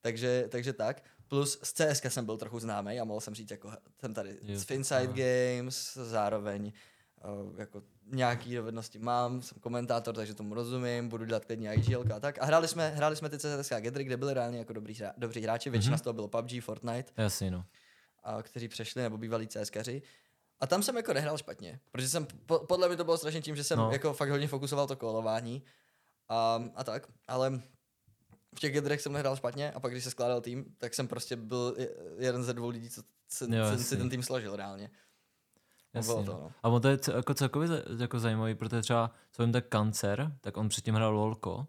[0.00, 1.02] takže, takže tak.
[1.28, 4.64] Plus z CSK jsem byl trochu známý a mohl jsem říct, jako jsem tady z
[4.64, 6.72] Finside Games, zároveň
[7.24, 12.20] uh, jako nějaký dovednosti mám, jsem komentátor, takže tomu rozumím, budu dělat klidně IGL a
[12.20, 12.38] tak.
[12.42, 15.70] A hráli jsme, hráli jsme ty CSK Gedry, kde byli reálně jako dobrý, dobří hráči,
[15.70, 16.00] většina mm-hmm.
[16.00, 17.12] z toho bylo PUBG, Fortnite.
[17.16, 17.64] Jasně, no.
[18.24, 20.02] A kteří přešli, nebo bývalí CSKři.
[20.60, 23.56] A tam jsem jako nehrál špatně, protože jsem, po, podle mě to bylo strašně tím,
[23.56, 23.90] že jsem no.
[23.92, 25.62] jako fakt hodně fokusoval to kolování
[26.28, 27.60] a, a tak, ale
[28.56, 31.36] v těch gedrech jsem nehrál špatně a pak když se skládal tým, tak jsem prostě
[31.36, 31.76] byl
[32.18, 34.90] jeden ze dvou lidí, co se, jo, si ten tým složil reálně.
[35.96, 36.52] Jasně, bylo to, no.
[36.62, 40.56] A on to je jako celkově jako zajímavý, protože třeba, co vím, tak Kancer, tak
[40.56, 41.66] on předtím hrál LoLko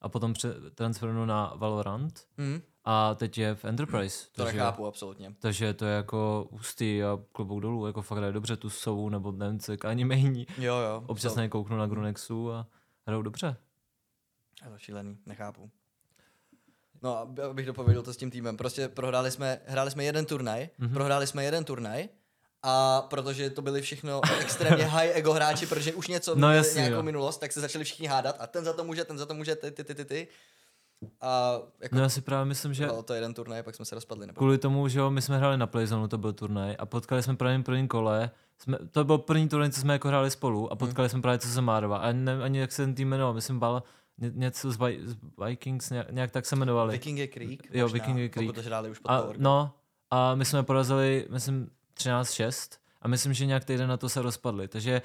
[0.00, 0.34] a potom
[0.74, 2.60] transferoval na Valorant mm.
[2.84, 4.26] a teď je v Enterprise.
[4.32, 5.34] To takže, nechápu, absolutně.
[5.40, 9.32] Takže to je jako ústý a klobouk dolů, jako fakt hraje dobře tu sovu nebo
[9.32, 10.46] nevím, co ani méně.
[10.58, 11.04] Jo, jo.
[11.06, 11.40] Občas to...
[11.40, 12.66] nekouknu na Grunexu a
[13.06, 13.56] hrajou dobře.
[14.64, 15.70] Je to šílený, nechápu.
[17.02, 17.16] No,
[17.50, 18.56] abych dopověděl to s tím týmem.
[18.56, 20.92] Prostě prohráli jsme, hráli jsme jeden turnaj, mm-hmm.
[20.92, 22.08] prohráli jsme jeden turnaj
[22.68, 26.96] a protože to byli všechno extrémně high ego hráči, protože už něco no, jasný, nějakou
[26.96, 27.02] jo.
[27.02, 29.56] minulost, tak se začali všichni hádat a ten za to může, ten za to může,
[29.56, 30.28] ty, ty, ty, ty, ty.
[31.20, 32.86] A jako no já si právě myslím, že...
[32.86, 34.26] Bylo to jeden turnaj, pak jsme se rozpadli.
[34.26, 34.38] Nebo...
[34.38, 37.36] Kvůli tomu, že jo, my jsme hráli na Playzone, to byl turnaj a potkali jsme
[37.36, 40.78] právě první kole, jsme, to byl první turnaj, co jsme jako hráli spolu a mhm.
[40.78, 41.10] potkali hmm.
[41.10, 43.82] jsme právě co se Márova a ne, ani jak se ten tým jmenoval, myslím Bal,
[44.18, 46.92] ně, něco z, Vi, z Vikings, nějak, nějak tak se jmenovali.
[46.92, 47.74] Viking Creek?
[47.74, 48.54] Jo, Viking Creek.
[48.54, 49.72] to hráli už pod a, No,
[50.10, 54.68] a my jsme porazili, myslím, 13-6 a myslím, že nějak týden na to se rozpadli,
[54.68, 55.02] takže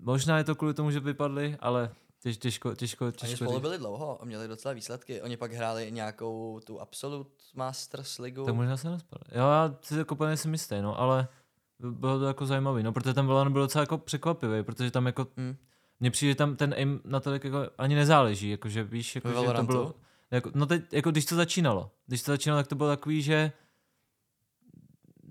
[0.00, 1.90] možná je to kvůli tomu, že vypadli, ale
[2.22, 5.22] těž, těžko, těžko, těžko Oni spolu byli dlouho a měli docela výsledky.
[5.22, 8.44] Oni pak hráli nějakou tu Absolute Masters ligu.
[8.44, 9.38] Tak možná se rozpadli.
[9.38, 11.28] Jo, já si jako úplně nejsem jistý, no, ale
[11.78, 15.26] bylo to jako zajímavý, no, protože ten Valorant byl docela jako překvapivý, protože tam jako
[15.36, 15.56] hmm.
[16.00, 19.52] Mně přijde, že tam ten aim na to jako ani nezáleží, jakože víš, jako, že
[19.52, 19.94] to bylo,
[20.30, 23.52] jako, no teď, jako když to začínalo, když to začínalo, tak to bylo takový, že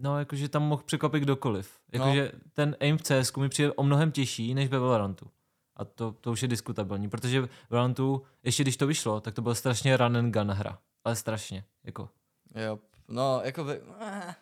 [0.01, 1.79] no, jakože tam mohl překvapit kdokoliv.
[1.91, 2.39] Jakože no.
[2.53, 5.27] ten aim v CS mi přijde o mnohem těžší, než ve Valorantu.
[5.75, 9.41] A to, to už je diskutabilní, protože v Valorantu, ještě když to vyšlo, tak to
[9.41, 10.79] byl strašně run and gun hra.
[11.03, 12.09] Ale strašně, jako.
[12.55, 14.35] Jo, no, jako by, eh,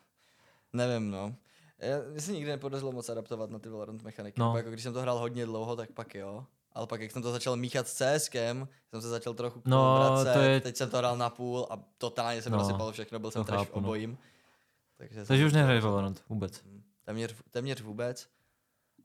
[0.73, 1.35] nevím, no.
[1.79, 4.41] Já, mě se nikdy nepodařilo moc adaptovat na ty Valorant mechaniky.
[4.41, 4.57] No.
[4.57, 6.45] Jako když jsem to hrál hodně dlouho, tak pak jo.
[6.71, 10.33] Ale pak, jak jsem to začal míchat s CSkem, jsem se začal trochu no, vracet,
[10.33, 10.61] to je...
[10.61, 13.69] teď jsem to hrál na půl a totálně jsem no, rozsypal všechno, byl jsem trash
[13.69, 13.75] no.
[13.75, 14.11] obojím.
[14.11, 14.17] No.
[14.97, 16.63] Takže, Takže už nehraješ Valorant vůbec.
[16.63, 18.27] Mm, téměř, téměř vůbec.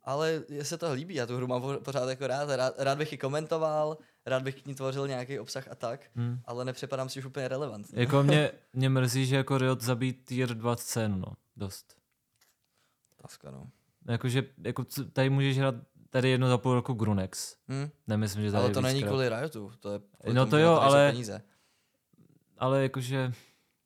[0.05, 3.13] Ale je se to líbí, já tu hru mám pořád jako rád, rád, rád bych
[3.13, 6.41] ji komentoval, rád bych k ní tvořil nějaký obsah a tak, hmm.
[6.45, 8.01] ale nepřipadám si už úplně relevantní.
[8.01, 11.97] Jako mě, mě mrzí, že jako Riot zabít tier 2 scénu, no, dost.
[13.19, 13.71] Otázka, no.
[14.09, 15.75] Jakože, jako tady můžeš hrát
[16.11, 17.57] tady jedno za půl roku Grunex.
[17.69, 17.91] Hmm.
[18.07, 21.11] Nemyslím, že tady Ale to není kvůli Riotu, to je kvůli No to jo, ale...
[21.11, 21.43] Peníze.
[22.59, 23.33] Ale jakože,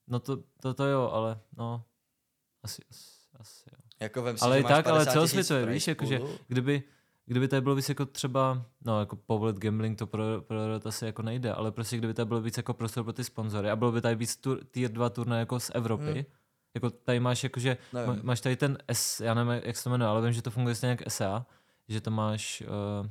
[0.06, 1.84] no to, to, to jo, ale no,
[2.64, 3.05] asi, asi,
[3.40, 3.79] asi jo.
[4.00, 6.83] Jako vem si, ale i tak, ale celosvětově, víš, jakože, kdyby,
[7.27, 11.05] kdyby tady bylo víc jako třeba, no jako povolit gambling, to pro, pro Riot asi
[11.07, 13.92] jako nejde, ale prostě kdyby tady bylo víc jako prostor pro ty sponzory a bylo
[13.92, 16.24] by tady víc tur, tier 2 turné jako z Evropy, hmm
[16.74, 20.09] jako tady máš jakože, má, máš tady ten S, já nevím, jak se to jmenuje,
[20.09, 21.46] ale vím, že to funguje stejně jak SA,
[21.88, 22.62] že to máš,
[23.00, 23.07] uh,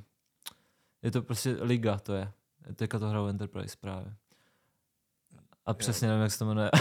[1.01, 2.31] je to prostě liga, to je.
[2.75, 4.15] Teďka to hraju Enterprise právě.
[5.65, 5.75] A jo.
[5.75, 6.71] přesně nevím, jak se to jmenuje.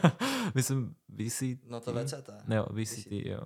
[0.54, 1.64] Myslím VCT.
[1.64, 2.30] No to VCT.
[2.48, 3.12] Jo, VCT, VCT.
[3.12, 3.40] jo.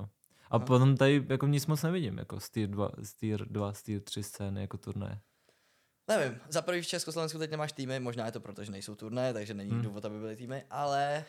[0.50, 0.66] A Aha.
[0.66, 4.00] potom tady jako nic moc nevidím, jako z tier 2, z tier 2, z tier
[4.00, 5.20] 3 scény, jako turnaje.
[6.08, 9.32] Nevím, za prvý v Československu teď nemáš týmy, možná je to proto, že nejsou turnaje,
[9.32, 9.82] takže není hmm.
[9.82, 11.24] důvod, aby byly týmy, ale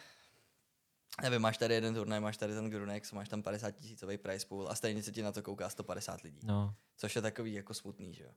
[1.21, 4.69] nevím, máš tady jeden turnaj, máš tady ten Grunex, máš tam 50 tisícový price pool
[4.69, 6.39] a stejně se ti na to kouká 150 lidí.
[6.43, 6.75] No.
[6.97, 8.31] Což je takový jako smutný, že jo.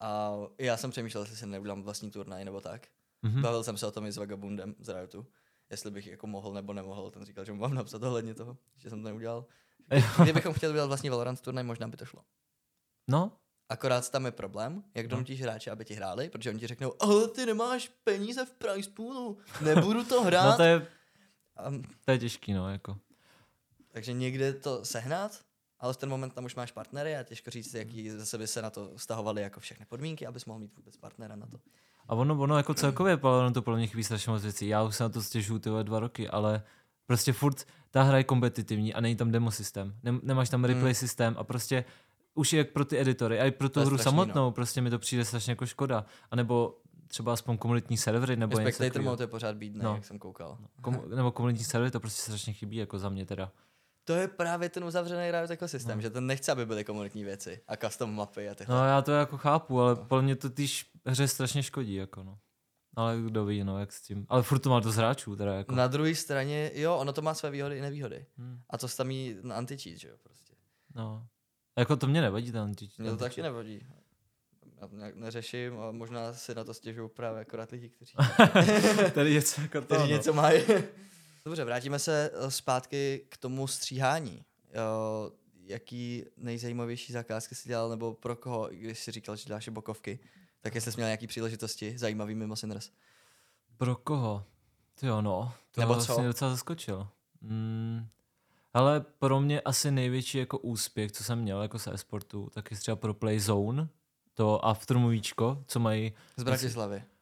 [0.00, 2.88] A já jsem přemýšlel, jestli si neudělám vlastní turnaj nebo tak.
[3.24, 3.42] Mm-hmm.
[3.42, 5.26] Bavil jsem se o tom i s Vagabundem z Riotu,
[5.70, 7.10] jestli bych jako mohl nebo nemohl.
[7.10, 9.46] Ten říkal, že mu mám napsat ohledně toho, že jsem to neudělal.
[10.22, 12.22] Kdybychom chtěli udělat vlastní Valorant turnaj, možná by to šlo.
[13.08, 13.32] No,
[13.68, 15.10] Akorát tam je problém, jak no.
[15.10, 18.90] donutíš hráče, aby ti hráli, protože oni ti řeknou, ale ty nemáš peníze v price
[18.90, 20.50] poolu, nebudu to hrát.
[20.50, 20.86] no to je
[22.04, 22.98] to je těžký, no, jako.
[23.92, 25.40] Takže někde to sehnat
[25.80, 28.62] ale v ten moment tam už máš partnery a těžko říct, jaký zase by se
[28.62, 31.58] na to stahovaly jako všechny podmínky, abys mohl mít vůbec partnera na to.
[32.08, 34.68] A ono, ono jako celkově Valorant to podle mě chybí strašně moc věcí.
[34.68, 36.62] Já už se na to stěžuju ty vole dva roky, ale
[37.06, 39.94] prostě furt ta hra je kompetitivní a není tam demo systém.
[40.02, 40.94] Nem, nemáš tam replay Hmm.
[40.94, 41.84] systém a prostě
[42.34, 44.50] už jak pro ty editory, a i pro tu hru strašný, samotnou, no.
[44.52, 46.06] prostě mi to přijde strašně jako škoda.
[46.30, 49.94] A nebo třeba aspoň komunitní servery, nebo něco Spectator mode je pořád bídný, No.
[49.94, 50.58] jak jsem koukal.
[50.80, 53.52] Komu, nebo komunitní servery, to prostě strašně chybí, jako za mě teda.
[54.06, 56.02] To je právě ten uzavřený Riot ekosystém, No.
[56.02, 58.76] že ten nechce, aby byly komunitní věci a custom mapy a tyhle.
[58.76, 60.04] No já to jako chápu, ale No.
[60.04, 62.38] podle mě to týž hře strašně škodí, jako no.
[62.96, 64.26] Ale kdo ví, no, jak s tím.
[64.28, 65.74] Ale furt to má dost hráčů, teda jako.
[65.74, 68.26] Na druhé straně, jo, ono to má své výhody i nevýhody.
[68.38, 70.52] Hmm, A to samý na anti-cheat, že jo, prostě.
[70.94, 71.26] no.
[71.78, 73.86] Jako to mě nevadí ten anti Mě to taky nevadí.
[74.80, 78.12] Já to nějak neřeším a možná si na to stěžují právě akorát lidi, kteří,
[79.14, 80.06] Tady něco jako to, kteří no.
[80.16, 80.62] něco mají.
[81.46, 84.44] Dobře, vrátíme se eh, zpátky k tomu stříhání.
[84.74, 85.32] Jo,
[85.64, 90.18] jaký nejzajímavější zakázky jsi dělal, nebo pro koho, když jsi říkal, že děláš bokovky,
[90.60, 92.90] tak jestli jsi měl nějaký příležitosti zajímavý mimo Sinners.
[93.76, 94.44] Pro koho?
[94.94, 95.52] Ty jo, no.
[95.70, 95.98] To Nebo co?
[96.06, 97.08] vlastně docela zaskočil.
[97.40, 98.06] Mm,
[98.74, 102.76] ale pro mě asi největší jako úspěch, co jsem měl jako se e-sportu, tak je
[102.76, 103.88] třeba pro Playzone,
[104.34, 106.98] to aftermovíčko, co mají Z Bratislavy.
[106.98, 107.15] Z-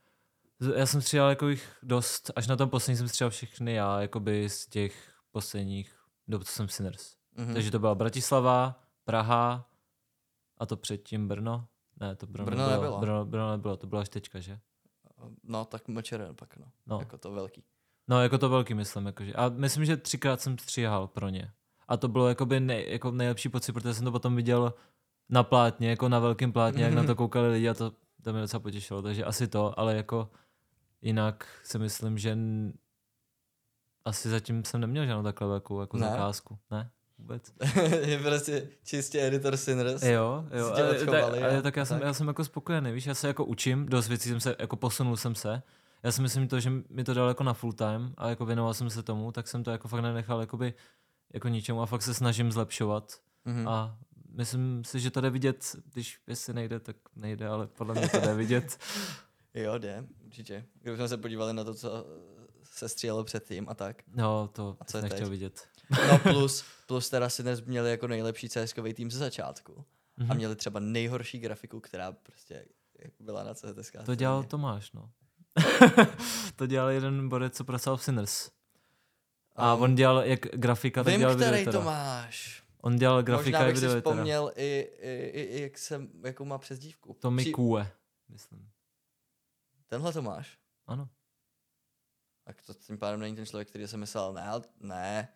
[0.76, 4.48] Já jsem střídal jako jich dost, až na tom poslední jsem střídal všechny já, jakoby
[4.48, 7.16] z těch posledních dob, co jsem v Sinners.
[7.36, 7.54] Mhm.
[7.54, 9.70] Takže to byla Bratislava, Praha
[10.58, 11.66] a to předtím Brno.
[12.00, 12.80] Ne, to Brno, Brno nebylo.
[12.80, 13.00] nebylo.
[13.00, 14.58] Brno, Brno nebylo, to bylo až teďka, že?
[15.42, 16.66] No, tak MČR pak, no.
[16.86, 16.98] No.
[16.98, 17.64] Jako to velký.
[18.08, 19.06] No, jako to velký myslím.
[19.06, 19.32] Jakože.
[19.32, 21.52] A myslím, že třikrát jsem stříhal pro ně.
[21.88, 24.74] A to bylo jakoby nej, jako nejlepší pocit, protože jsem to potom viděl
[25.28, 27.92] na plátně, jako na velkém plátně, jak na to koukali lidi a to,
[28.24, 29.02] to mě docela potěšilo.
[29.02, 30.30] Takže asi to, ale jako
[31.02, 32.38] jinak si myslím, že
[34.04, 36.06] asi zatím jsem neměl žádnou takhle velkou jako Ne?
[36.10, 36.58] zakázku.
[36.70, 37.52] Ne, vůbec.
[38.00, 40.02] je prostě čistě editor Sinners.
[40.02, 40.66] Jo, jo.
[40.72, 42.06] Ale, odchovali tak, ale tak já jsem, tak.
[42.06, 45.16] já jsem jako spokojený, víš, já se jako učím, dost věcí jsem se, jako posunul
[45.16, 45.62] jsem se.
[46.02, 48.74] Já si myslím to, že mi to dalo jako na full time a jako věnoval
[48.74, 50.74] jsem se tomu, tak jsem to jako fakt nenechal jakoby,
[51.34, 53.12] jako ničemu a fakt se snažím zlepšovat.
[53.44, 53.68] Mhm.
[53.68, 53.98] A
[54.34, 58.20] myslím si, že to jde vidět, když jestli nejde, tak nejde, ale podle mě to
[58.20, 58.78] jde vidět.
[59.54, 60.64] Jo, jde, určitě.
[60.82, 62.06] Kdybychom se podívali na to, co
[62.62, 64.02] se střílelo předtím a tak.
[64.14, 65.28] No, to A co nechtěl teď?
[65.28, 65.68] vidět.
[66.10, 69.84] No plus, plus teda Sinners měli jako nejlepší cs tým ze začátku.
[70.20, 70.36] A Mhm.
[70.36, 72.64] měli třeba nejhorší grafiku, která prostě
[73.20, 73.96] byla na CSK.
[74.06, 75.10] To dělal Tomáš, no.
[76.56, 78.50] to dělal jeden borec, co pracoval v Sinners.
[79.56, 81.84] A Um, on dělal jak grafika, tak Vím, dělal který video teda.
[81.84, 82.63] máš.
[82.84, 86.44] On dělal grafika Možná bych si video vzpomněl i, i, i, i, jak jsem, jakou
[86.44, 87.16] má přezdívku.
[87.20, 87.90] Tommy Při- Kue,
[88.28, 88.70] myslím.
[89.86, 90.58] Tenhle to máš.
[90.86, 91.08] Ano.
[92.44, 95.28] Tak to tím pádem není ten člověk, který jsem myslel, ne, ne,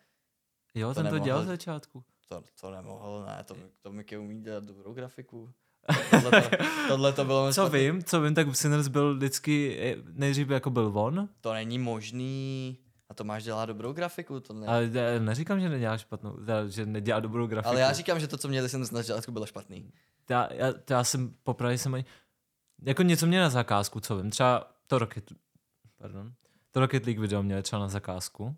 [0.75, 1.25] Jo, To ten to nemohl.
[1.25, 2.03] dělal z začátku.
[2.27, 5.53] to, to nemohl, ne, to, to Mickey umí dělat dobrou grafiku.
[6.11, 6.57] Tohle to,
[6.87, 10.91] tohle to bylo Co vím, co vím, tak Sinners byl vždycky, eh, nejdřív jako byl
[10.99, 12.77] on, To není možný.
[13.09, 14.67] A to máš dělá dobrou grafiku, to ne.
[14.67, 17.69] ale já neříkám, že nedělá špatnou, že nedělá dobrou grafiku.
[17.69, 19.91] Ale já říkám, že to, co měli jsem na začátku, bylo špatný.
[20.29, 22.05] já, já, to já jsem popravdě jsem ani,
[22.81, 25.31] jako něco měl na zakázku, co vím, třeba to Rocket,
[25.97, 26.33] pardon,
[26.71, 28.55] to Rocket League video měl třeba na zakázku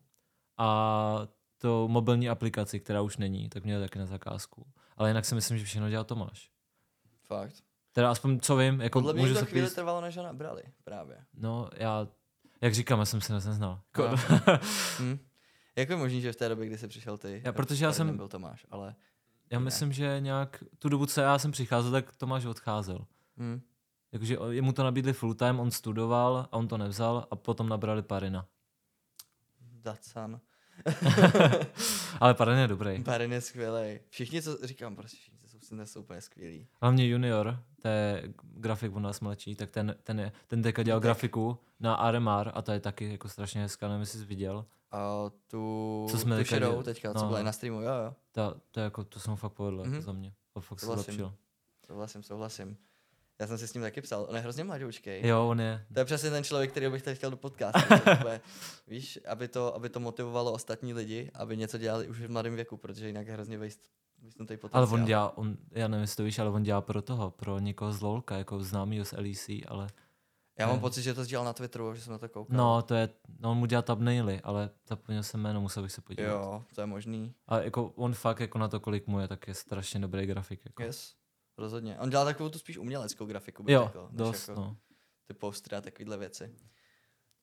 [0.57, 4.65] a to mobilní aplikaci, která už není, tak měl taky na zakázku.
[4.97, 6.51] Ale jinak si myslím, že všechno dělal Tomáš.
[7.23, 7.55] Fakt.
[7.91, 9.69] Teda aspoň co vím, jako Podle mě to chvíli...
[9.69, 10.63] trvalo, než ho nabrali.
[10.83, 11.17] Právě.
[11.33, 12.07] No, já,
[12.61, 13.81] jak říkám, já jsem si nás neznal.
[13.97, 14.57] Jako, No.
[14.99, 15.19] Hm.
[15.75, 18.07] Jak je možný, že v té době, kdy jsi přišel ty, Já, protože já jsem-
[18.07, 18.95] nebyl Tomáš, ale...
[19.51, 23.05] já myslím, že nějak tu dobu, co já jsem přicházel, tak Tomáš odcházel.
[23.37, 23.61] Hm.
[24.11, 28.01] Jakože jemu to nabídli full time, on studoval a on to nevzal a potom nabrali
[28.01, 28.45] Parina.
[29.59, 30.39] Dacan.
[32.19, 32.99] Ale Parin je dobrý.
[32.99, 33.99] Barin je skvělý.
[34.09, 35.40] Všichni, co říkám, prostě všichni,
[35.79, 36.67] co jsou úplně skvělí.
[36.81, 40.99] Hlavně junior, to je grafik u nás mladší, tak ten, ten, je, ten teďka dělal
[40.99, 41.03] Tak.
[41.03, 44.65] grafiku na RMR a to je taky jako strašně hezká, nevím, jestli jsi viděl.
[44.91, 46.83] A tu, Co jsme tu teďka dělali?
[46.83, 47.27] teďka, co No.
[47.27, 48.13] byla i na streamu, jo, jo.
[48.31, 49.93] Ta, to, je jako, to jsem fakt povedl Mhm.
[49.93, 50.33] jako za mě.
[50.55, 51.13] A fakt se Souhlasím.
[51.13, 51.33] zlepšil.
[51.87, 52.77] Souhlasím, souhlasím.
[53.39, 55.27] Já jsem si s ním taky psal, on je hrozně mladoučkej.
[55.27, 55.85] Jo, on je.
[55.93, 57.81] To je přesně ten člověk, který bych tady chtěl do podcastu.
[58.05, 58.41] takové,
[58.87, 62.77] Víš, aby to, aby to motivovalo ostatní lidi, aby něco dělali už v mladém věku,
[62.77, 63.89] protože jinak je hrozně waste.
[64.71, 67.59] Ale on dělá, on, já nevím, jestli to víš, ale on dělá pro toho, pro
[67.59, 69.87] někoho z LOLka, jako známýho z LEC, ale
[70.59, 70.81] Já mám Ne.
[70.81, 72.57] pocit, že to sdílel na Twitteru, že jsem na to koukal.
[72.57, 76.01] no, to je, no, on mu dělá thumbnaily, ale zapomněl jsem jméno, musel bych se
[76.01, 76.29] podívat.
[76.29, 77.33] Jo, to je možný.
[77.47, 80.65] A jako on fakt jako na to, kolik mu je, tak je strašně dobrý grafik.
[80.65, 80.83] Jako.
[80.83, 81.15] Yes,
[81.57, 81.99] rozhodně.
[81.99, 84.77] On dělá takovou tu spíš uměleckou grafiku, bych Jo, řekl, dost, jako no.
[85.27, 86.55] ty postery a takovéhle věci.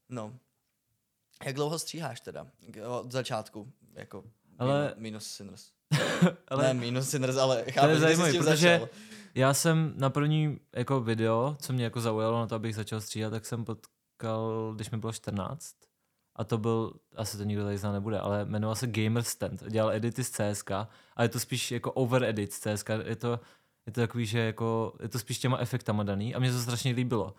[0.09, 0.39] No.
[1.45, 2.47] Jak dlouho stříháš teda?
[2.89, 4.25] Od začátku, jako
[4.59, 5.71] Ale- Minus, minus Sinners.
[6.49, 8.89] Ale Ne, minus Sinners, ale chápu, že jsi s tím protože- začal.
[9.35, 13.31] já jsem na první jako video, co mě jako zaujalo na to, abych začal stříhat,
[13.33, 15.75] tak jsem potkal, když mi bylo 14.
[16.37, 19.65] A to byl, asi to nikdo tady zná nebude, ale jmenoval se Gamer Stand.
[19.71, 20.71] Dělal edity z CSK
[21.17, 22.89] a je to spíš jako over edit z CSK.
[23.05, 23.41] Je to,
[23.87, 26.93] je to takový, že jako, je to spíš těma efektama daný a mně to strašně
[26.93, 27.35] líbilo.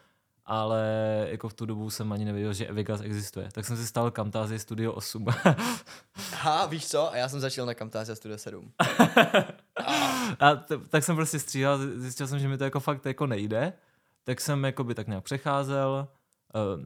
[0.50, 0.82] Ale
[1.30, 3.50] jako v tu dobu jsem ani nevěděl, že Vegas existuje.
[3.52, 5.26] Tak jsem si stál Camtasia Studio 8.
[6.34, 7.12] Ha, víš co?
[7.12, 8.72] A já jsem začal na Camtasia Studio 7.
[10.40, 13.74] A t- tak jsem prostě stříhal, zjistil jsem, že mi to jako fakt jako nejde,
[14.24, 16.08] tak jsem jako by tak nějak přecházel,
[16.78, 16.86] uh,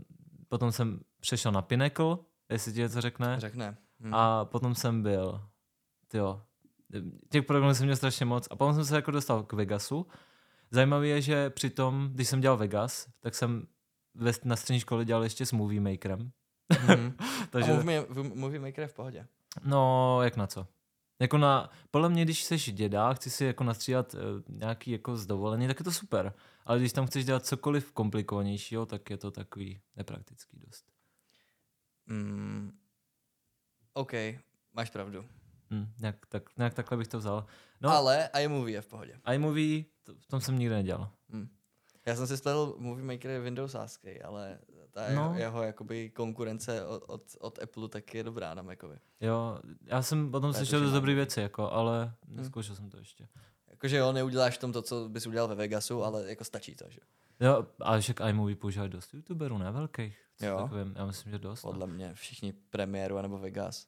[0.49, 2.17] potom jsem přešel na Pinnacle,
[2.49, 3.77] jestli ti něco řekne, Řekne.
[3.99, 4.13] Hm.
[4.13, 5.41] a potom jsem byl,
[6.13, 6.41] jo,
[7.29, 10.07] těch programů jsem měl strašně moc a potom jsem se jako dostal k Vegasu.
[10.73, 13.67] Zajímavé je, že přitom, když jsem dělal Vegas, tak jsem
[14.13, 16.31] ve, na střední škole dělal ještě s Movie Makerem.
[16.81, 17.17] Mhm.
[17.49, 19.27] Takže, A movie, movie Maker je v pohodě.
[19.63, 20.67] No, jak na co?
[21.19, 25.67] Jako na, podle mě, když jsi děda, chci si jako nastříhat uh, nějaký jako zdovolení,
[25.67, 26.33] tak je to super.
[26.65, 30.85] Ale když tam chceš dělat cokoliv komplikovanějšího, tak je to takový nepraktický dost.
[32.05, 32.71] Mm.
[33.93, 34.13] OK,
[34.73, 35.25] máš pravdu.
[35.73, 37.45] Hm, nějak, tak, nějak takhle bych to vzal.
[37.81, 37.89] No.
[37.89, 39.19] No, Ale iMovie je v pohodě.
[39.33, 41.09] iMovie, to, v tom jsem nikdy nedělal.
[41.29, 41.47] Hm.
[42.05, 44.59] Já jsem si spletl Movie Maker je Windowsácký, ale
[44.91, 45.21] ta No.
[45.21, 48.97] jeho, jeho jakoby konkurence od, od, od Apple tak je dobrá na Macovi.
[49.21, 50.95] Jo, já jsem potom To je to, slyšel dost mám.
[51.01, 53.27] dobrý věci, jako, ale neskoušel jsem to ještě.
[53.67, 56.85] Jakože jo, neuděláš v tom to, co bys udělal ve Vegasu, ale jako stačí to,
[56.89, 56.99] že?
[57.39, 60.17] Jo, ale však iMovie používají dost youtuberů, ne velkých.
[60.41, 60.57] Jo.
[60.61, 61.63] Takovým, já myslím, že dost.
[61.63, 61.71] no.
[61.71, 63.87] Podle mě všichni premiéru nebo Vegas.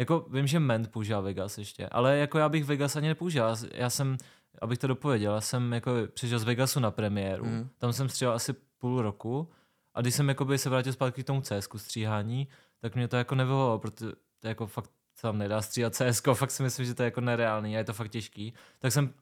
[0.00, 3.56] Jako vím, že Ment používá Vegas ještě, ale jako já bych Vegas ani nepoužíval.
[3.72, 4.16] Já- jsem,
[4.60, 7.68] abych to dopověděl, já jsem jako přišel z Vegasu na premiéru, mm.
[7.78, 9.50] tam jsem stříhal asi půl roku
[9.94, 12.48] a když jsem jakoby se vrátil zpátky k tomu CS stříhání,
[12.80, 16.50] tak mě to jako nevyhovovalo, protože to jako fakt se tam nedá stříhat CS, fakt
[16.50, 18.54] si myslím, že to je jako nereálný a je to fakt těžký.
[18.78, 19.14] Tak jsem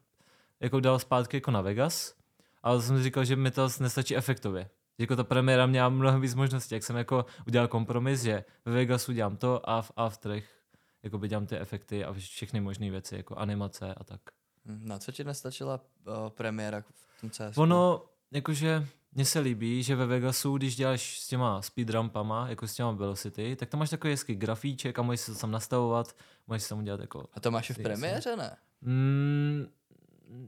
[0.59, 2.15] jako dal zpátky jako na Vegas,
[2.63, 4.69] ale jsem si říkal, že mi to nestačí efektově.
[4.97, 9.11] Jako ta premiéra měla mnohem víc možností, jak jsem jako udělal kompromis, že ve Vegasu
[9.11, 10.58] dělám to a v Afterech
[11.03, 14.21] jako by dělám ty efekty a všechny možné věci, jako animace a tak.
[14.65, 17.57] Hm, Na co ti nestačila uh, premiéra v tom CS?
[17.57, 22.73] Ono, jakože mně se líbí, že ve Vegasu, když děláš s těma speedrumpama, jako s
[22.73, 26.15] těma Velocity, tak tam máš takový hezký grafíček a můžeš se to tam nastavovat,
[26.47, 27.25] můžeš tam udělat jako...
[27.33, 28.57] A to máš i v premiéře, ne?
[28.81, 29.65] Mm,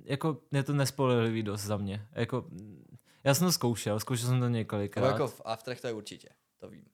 [0.03, 2.07] jako je to nespolehlivý dost za mě.
[2.11, 2.45] Jako,
[3.23, 5.07] já jsem to zkoušel, zkoušel jsem to několikrát.
[5.11, 6.85] jako v Afterech to je určitě, to vím.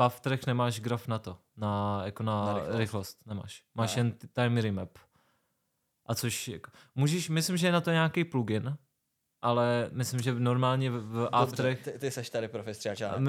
[0.00, 2.78] V Afterech nemáš graf na to, na, jako na, Na rychlost.
[2.78, 3.18] rychlost.
[3.26, 3.64] Nemáš.
[3.74, 4.00] Máš Ne.
[4.00, 4.98] jen time remap.
[6.06, 8.76] A což jako, můžeš, myslím, že je na to nějaký plugin,
[9.42, 13.20] ale myslím, že normálně v, v Afterech, ty, ty seš tady profestřiač, ale...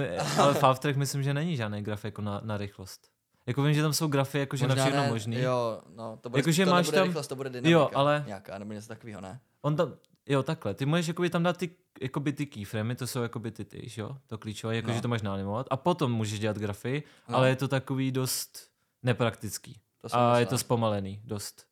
[0.53, 3.09] v Afterech myslím, že není žádný graf jako na, na rychlost.
[3.45, 5.39] Jako vím, že tam jsou grafy jakože na všechno možný.
[5.39, 8.57] Jo, no, to bude, Jakože to máš tam- rychlost, to bude dynamika Jo, ale- nějaká,
[8.57, 9.39] nebo něco takového, ne?
[9.61, 9.93] On tam,
[10.31, 10.73] jo, takhle.
[10.73, 14.17] Ty můžeš jakoby tam dát ty, jakoby ty keyframey, to jsou jakoby ty, ty jo,
[14.27, 15.01] to klíčové, jakože No.
[15.01, 15.67] to máš naanimovat.
[15.71, 17.35] A potom můžeš dělat grafy, No.
[17.37, 18.71] ale je to takový dost
[19.03, 19.81] nepraktický.
[20.01, 21.67] To A je to zpomalený dost.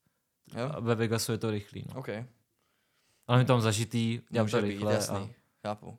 [0.57, 0.71] Jo?
[0.73, 1.99] A ve Vegasu je to rychlý, no.
[1.99, 2.09] OK,
[3.27, 4.93] Ale mi tam zažitý, může to být, rychle.
[4.93, 5.97] jasný, A, chápu.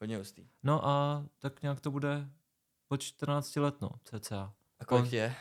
[0.00, 0.48] Hodně hustý.
[0.62, 2.28] no a tak nějak to bude
[2.88, 4.52] po 14 let, no, cca.
[4.80, 5.34] A kolik On- je?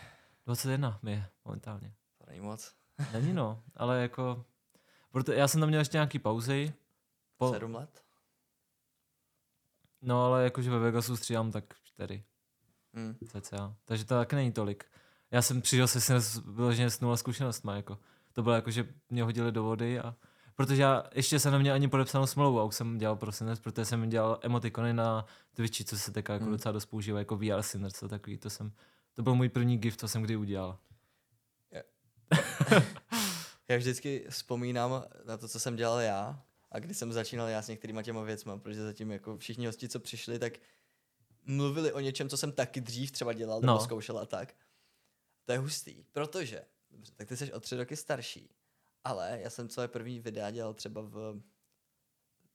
[0.45, 1.93] 21 mi je momentálně.
[2.17, 2.73] To není moc.
[3.13, 4.45] Není no, ale jako...
[5.15, 6.73] Proto já jsem tam měl ještě nějaký pauzy.
[7.37, 8.03] Po, Sedm let?
[10.01, 12.23] no ale jakože ve Vegasu střídám tak 4
[12.93, 13.15] Hm.
[13.41, 13.75] cca.
[13.85, 14.85] Takže to taky není tolik.
[15.31, 17.97] Já jsem přišel se s vyloženě s nula zkušenostma, jako.
[18.33, 20.15] To bylo jako, že mě hodili do vody a
[20.55, 23.85] protože já ještě jsem neměl ani podepsanou smlouvu a už jsem dělal pro Sinners, protože
[23.85, 26.53] jsem dělal emotikony na Twitchi, co se teďka jako Hmm.
[26.53, 28.71] docela dost používá, jako VR Sinners a takový, to jsem,
[29.13, 30.77] to byl můj první gift, co jsem kdy udělal.
[33.67, 37.67] Já vždycky vzpomínám na to, co jsem dělal já a když jsem začínal já s
[37.67, 40.53] některýma těma věcma, protože zatím jako všichni hosti, co přišli, tak
[41.45, 43.79] mluvili o něčem, co jsem taky dřív třeba dělal nebo No.
[43.79, 44.53] zkoušel a tak.
[45.45, 48.49] To je hustý, protože, dobře, tak ty jsi o tři roky starší,
[49.03, 51.41] ale já jsem celé první videa dělal třeba v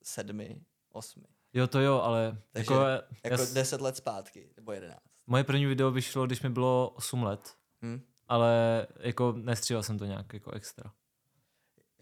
[0.02, 1.24] sedmi, osmi.
[1.52, 2.84] Jo, to jo, ale Takže jako,
[3.24, 5.00] Jako já, s- deset let zpátky, nebo jedenáct.
[5.26, 8.00] moje první video vyšlo, když mi bylo 8 let, Hm?
[8.28, 10.92] ale jako nestříhal jsem to nějak jako extra.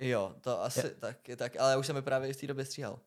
[0.00, 2.64] Jo, to asi Je- tak, tak, ale já už jsem je právě v té době
[2.64, 2.98] stříhal.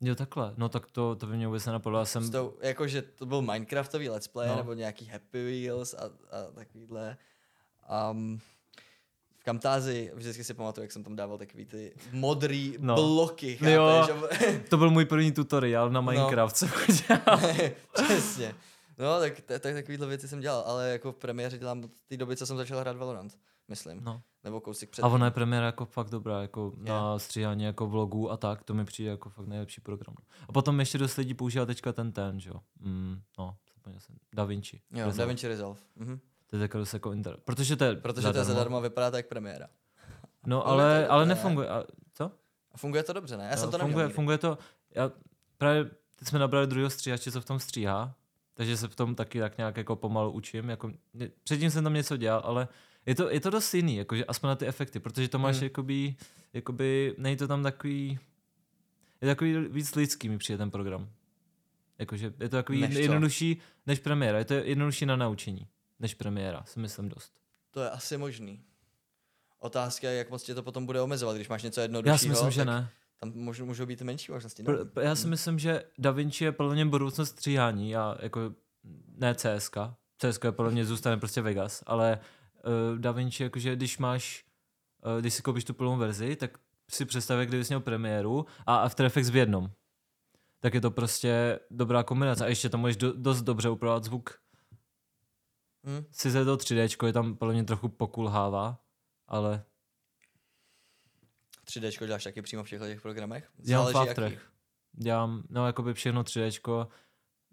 [0.00, 0.54] Jo, takhle.
[0.56, 1.98] No tak to, to by mě vůbec nenapadlo.
[1.98, 4.56] Já jsem, S tou, jakože to byl Minecraftový let's play, No.
[4.56, 6.10] nebo nějaký Happy Wheels a, a
[6.54, 7.16] takovýhle.
[8.10, 8.40] Um,
[9.38, 12.94] v Camtazi vždycky si pamatuju, jak jsem tam dával takový ty modrý No.
[12.94, 14.06] bloky, Jo.
[14.08, 14.56] chápeš?
[14.70, 16.66] To byl můj první tutoriál na Minecraft, co
[17.08, 17.40] dělal.
[18.04, 18.54] Přesně.
[18.98, 22.16] No, tak, tak, tak takovýhle věci jsem dělal, ale jako v premiéře dělám od té
[22.16, 23.38] doby, co jsem začal hrát Valorant,
[23.68, 24.04] myslím.
[24.04, 24.22] No.
[24.46, 25.02] Nebo kousek před.
[25.02, 28.74] A ona je premiéra jako fakt dobrá, jako na stříhání jako vlogů a tak, to
[28.74, 30.14] mi přijde jako fakt nejlepší program.
[30.48, 32.60] A potom ještě dost lidí používá teďka ten ten, že jo.
[32.80, 34.16] Mm, no, zapomněl jsem.
[34.34, 34.80] Da Vinci.
[34.90, 35.18] Jo, Resolve.
[35.18, 35.80] DaVinci Resolve.
[35.96, 36.20] Mhm.
[36.46, 37.36] To je dost jako inter...
[37.44, 39.68] Protože to je Protože to je zadarmo, vypadá to jak premiéra.
[40.46, 41.68] No, ale, to ale nefunguje.
[41.68, 41.84] A,
[42.14, 42.30] co?
[42.72, 43.44] A funguje to dobře, ne?
[43.44, 44.58] Já Jo, jsem to funguje, neměl funguje to,
[44.94, 45.10] já
[45.58, 45.84] právě
[46.16, 48.14] teď jsme nabrali druhého stříhače, co v tom stříhá,
[48.54, 50.68] takže se v tom taky tak nějak jako pomalu učím.
[50.70, 50.92] Jako,
[51.44, 52.68] předtím jsem tam něco dělal, ale
[53.06, 55.64] je to, je to dost jiný, jakože aspoň na ty efekty, protože to máš Hmm.
[55.64, 56.16] jakoby,
[56.52, 58.18] jakoby, není to tam takový,
[59.20, 61.08] je takový víc lidský mi přijde ten program.
[61.98, 63.00] Jakože je to takový Než co?
[63.00, 65.66] jednodušší než premiéra, je to jednodušší na naučení
[66.00, 67.32] než premiéra, si myslím dost.
[67.70, 68.62] To je asi možný.
[69.58, 72.14] Otázka je, jak moc tě to potom bude omezovat, když máš něco jednoduššího.
[72.14, 72.88] Já si myslím, že ne.
[73.20, 74.62] Tam můžou, můžou být menší možnosti.
[74.62, 74.86] Pr- nevím.
[74.86, 78.52] pr- já si myslím, že Da Vinci je podle mě budoucnost stříhání a jako
[79.16, 79.76] ne CSK.
[80.18, 82.18] CSK je podle mě zůstane prostě Vegas, ale
[82.66, 84.44] uh, Da Vinci jakože když máš,
[85.06, 86.58] uh, když si koupíš tu plnou verzi, tak
[86.90, 89.70] si představ, kdyby jsi měl premiéru a After Effects v jednom.
[90.60, 92.44] Tak je to prostě dobrá kombinace.
[92.44, 94.40] A ještě tam můžeš do, dost dobře upravovat zvuk.
[95.86, 96.04] Hm?
[96.10, 98.80] Sice to 3D je tam podle mě trochu pokulhává,
[99.28, 99.64] ale
[101.66, 103.50] 3D děláš taky přímo v těchto těch programech?
[103.56, 104.24] Dělám v Záleží, After.
[104.24, 104.50] jakých.
[104.92, 106.88] dělám, no jakoby všechno 3D,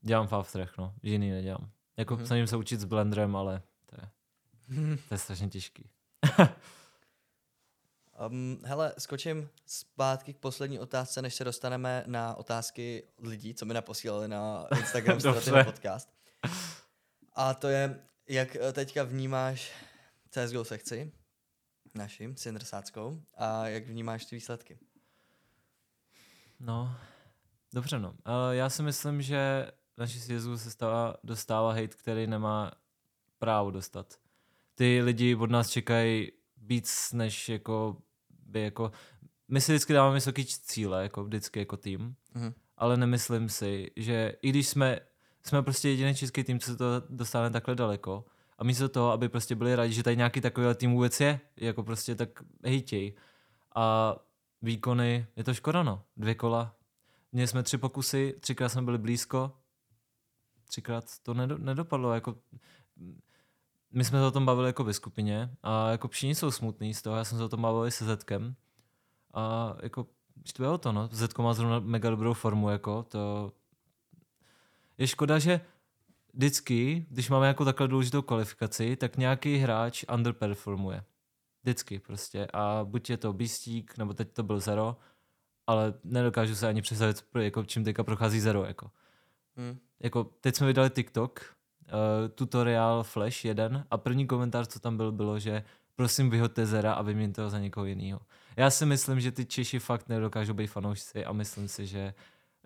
[0.02, 1.70] dělám v Afterech, no, jiný nedělám.
[1.98, 2.26] Jako mm-hmm.
[2.26, 3.62] snažím se učit s Blenderem, ale
[4.76, 5.90] to je, to je strašně těžký.
[8.28, 13.66] Um, hele, skočím zpátky k poslední otázce, než se dostaneme na otázky od lidí, co
[13.66, 15.20] mi naposílali na Instagram.
[15.20, 16.10] Strategy podcast.
[17.34, 18.00] A to je,
[18.30, 19.72] jak eh, teďka vnímáš
[20.30, 21.12] CSGO sekci,
[21.96, 24.80] naším, Cindersáckou, a jak vnímáš ty výsledky?
[26.60, 26.96] No,
[27.74, 28.10] dobře no.
[28.10, 28.16] Uh,
[28.52, 32.72] já si myslím, že naší sjezdu se stává, dostává hate, který nemá
[33.40, 34.23] právo dostat.
[34.76, 37.98] Ty lidi od nás čekají víc, než jako
[38.46, 38.92] by jako...
[39.48, 42.54] My si vždycky dáváme vysoký cíle, jako vždycky jako tým, Mhm.
[42.78, 45.00] ale nemyslím si, že i když jsme,
[45.44, 48.26] jsme prostě jediný český tým, co se to dostane takhle daleko,
[48.58, 51.84] a místo toho, aby prostě byli rádi, že tady nějaký takový tým vůbec je, jako
[51.84, 52.30] prostě tak
[52.66, 53.14] hejtěj.
[53.76, 54.16] A
[54.62, 56.76] výkony, je to škoda no, dvě kola.
[57.32, 59.52] Měli jsme tři pokusy, třikrát jsme byli blízko,
[60.68, 62.36] třikrát to nedo, nedopadlo, jako
[63.94, 67.02] my jsme se o tom bavili jako ve skupině a jako všichni jsou smutný z
[67.02, 68.56] toho, já jsem se o tom bavil i se Zetkem
[69.34, 70.08] a jako
[70.46, 71.10] štve o to, no.
[71.12, 73.52] Zetko má zrovna mega dobrou formu, jako to
[74.98, 75.62] je škoda, že
[76.34, 81.04] vždycky, když máme jako takhle důležitou kvalifikaci, tak nějaký hráč underperformuje.
[81.64, 82.48] Vždycky prostě.
[82.54, 84.98] A buď je to Bistík, nebo teď to byl Zero,
[85.68, 88.66] ale nedokážu se ani představit, jako čím teďka prochází Zero.
[88.66, 88.92] Jako.
[89.58, 89.80] Hm.
[90.00, 91.56] Jako, teď jsme vydali TikTok,
[91.94, 95.64] uh, tutoriál Flash jeden a první komentář, co tam byl, bylo, že
[95.96, 98.20] prosím vyhoďte Zera a vyměňte ho za někoho jiného.
[98.58, 102.14] Já si myslím, že ty Češi fakt nedokážou být fanoušci a myslím si, že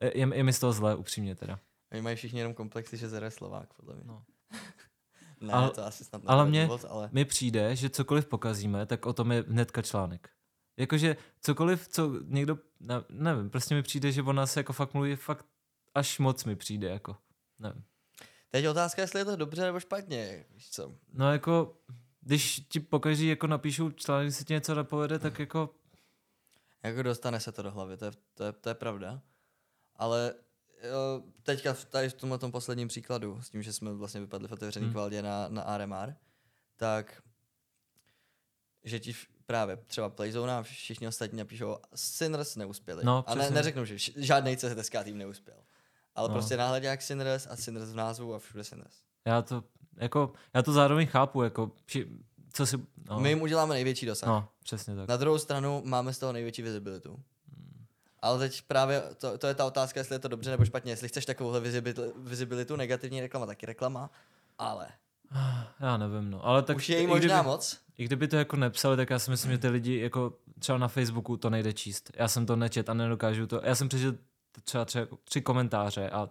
[0.01, 1.59] je, je mi z toho zlé, upřímně teda.
[1.91, 4.03] Oni mají všichni jenom komplexy, že Zero je Slovák, podle mě.
[4.07, 4.23] No.
[5.41, 7.09] ne, Ale- to asi snad ale mě- důvod, ale...
[7.11, 10.29] Mi přijde, že cokoliv pokazíme, tak o tom je hnedka článek.
[10.77, 15.15] Jakože cokoliv, co někdo, ne, nevím, prostě mi přijde, že o nás jako fakt mluví,
[15.15, 15.45] fakt
[15.95, 17.17] až moc mi přijde, jako,
[17.59, 17.83] nevím.
[18.49, 20.95] Teď je otázka, jestli je to dobře nebo špatně, víš co?
[21.13, 21.77] No jako,
[22.21, 25.69] když ti pokaždý jako napíšou článek, že se ti něco nepovede, tak jako,
[26.83, 29.21] Jako dostane se to do hlavy, to je, to je, to je pravda.
[29.95, 30.33] Ale
[31.43, 34.51] teďka v, tady v tomhle tom posledním příkladu, s tím, že jsme vlastně vypadli v
[34.51, 34.93] otevřený Hmm.
[34.93, 36.13] kvaldě na, na RMR,
[36.75, 37.21] tak
[38.83, 39.13] že ti
[39.45, 43.05] právě třeba Playzone a všichni ostatní napíšou Sinners neuspěli.
[43.05, 43.55] No, a ne, přesně.
[43.55, 45.57] neřeknou, že žádný CSK tým neuspěl.
[46.17, 46.33] Ale No.
[46.35, 48.93] prostě náhledě jak Sinners a Sinners v názvu a všude Sinners.
[49.25, 49.63] já to,
[49.97, 52.07] jako, já to zároveň chápu, jako, či,
[52.53, 52.77] co si,
[53.09, 53.19] no.
[53.19, 54.29] My jim uděláme největší dosah.
[54.29, 55.07] no přesně tak.
[55.09, 57.19] Na druhou stranu máme z toho největší visibilitu.
[58.21, 60.91] Ale teď právě to, to je ta otázka, jestli je to dobře nebo špatně.
[60.91, 61.61] Jestli chceš takovouhle
[62.17, 64.09] visibilitu, negativní reklama, taky reklama.
[64.57, 64.87] Ale
[65.79, 67.79] Já nevím, no, ale tak už je jí i možná kdyby- moc.
[67.97, 70.87] I kdyby to jako nepsali, tak já si myslím, že ty lidi jako třeba na
[70.87, 72.11] Facebooku to nejde číst.
[72.15, 73.61] Já jsem to nečet a nedokážu to.
[73.63, 74.17] Já jsem přečetl
[74.63, 76.29] třeba, třeba tři komentáře a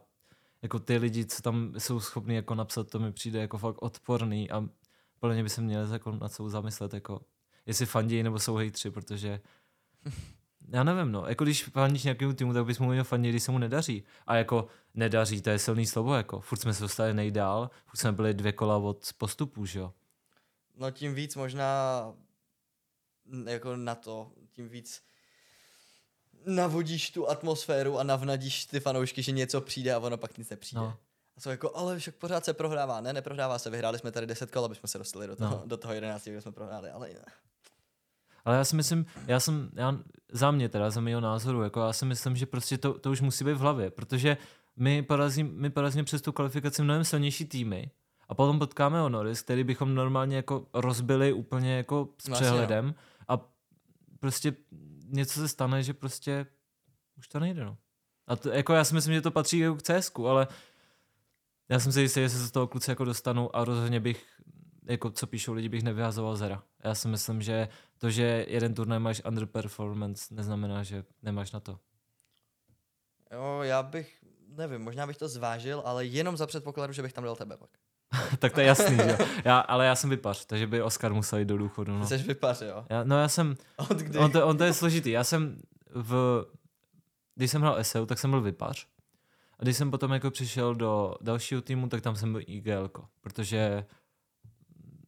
[0.63, 4.51] jako ty lidi, co tam jsou schopni jako napsat, to mi přijde jako fakt odporný
[4.51, 4.69] a
[5.21, 7.21] podle mě by se měli jako na co zamyslet, jako
[7.67, 9.41] jestli fandí nebo jsou hejtři, protože
[10.69, 13.53] já nevím, no, jako když fandíš nějakému týmu, tak bys mu měl fandit, když se
[13.53, 14.05] mu nedaří.
[14.27, 18.13] A jako nedaří, to je silný slovo, jako furt jsme se dostali nejdál, furt jsme
[18.13, 19.93] byli dvě kola od postupu, že jo.
[20.77, 21.67] No tím víc možná
[23.47, 25.03] jako na to, tím víc
[26.47, 30.81] navodíš tu atmosféru a navnadíš ty fanoušky, že něco přijde a ono pak nic nepřijde.
[30.81, 30.97] No.
[31.37, 33.01] A jsou jako, ale však pořád se prohrává.
[33.01, 35.63] Ne, neprohrává se, vyhráli jsme tady 10 kol, aby jsme se dostali do toho, No.
[35.67, 37.25] do toho 11, kde jsme prohráli, ale ne.
[38.45, 39.99] Ale já si myslím, já jsem, já,
[40.33, 43.21] za mě teda, za mého názoru, jako já si myslím, že prostě to, to už
[43.21, 44.37] musí být v hlavě, protože
[44.77, 47.91] my porazíme, my porazíme přes tu kvalifikaci mnohem silnější týmy
[48.29, 52.95] a potom potkáme Honoris, který bychom normálně jako rozbili úplně jako s Vlastně, přehledem
[53.29, 53.41] a
[54.21, 54.55] prostě
[55.09, 56.47] něco se stane, že prostě
[57.19, 57.79] už to nejde, no.
[58.27, 60.49] A to, jako já si myslím, že to patří k CSku, ale
[61.69, 64.27] já jsem si jistý, že se z toho kluci jako dostanu a rozhodně bych,
[64.83, 66.63] jako co píšou lidi, bych nevyhazoval zera.
[66.85, 71.79] Já si myslím, že to, že jeden turnaj máš underperformance, neznamená, že nemáš na to.
[73.33, 77.25] Jo, já bych, nevím, možná bych to zvážil, ale jenom za předpokladu, že bych tam
[77.25, 77.71] dal tebe pak.
[78.39, 79.17] tak to je jasný, že?
[79.21, 79.27] jo.
[79.45, 81.99] Já, ale já jsem vypař, takže by Oscar musel jít do důchodu.
[81.99, 82.05] No.
[82.05, 82.87] Chceš vypař, jo?
[82.91, 84.19] já, no já jsem, Od kdy?
[84.19, 85.11] on to, on to je složitý.
[85.11, 85.59] Já jsem
[85.95, 86.45] v,
[87.35, 88.87] když jsem hrál SEO, tak jsem byl vypař.
[89.59, 92.91] A když jsem potom jako přišel do dalšího týmu, tak tam jsem byl IGL,
[93.21, 93.87] protože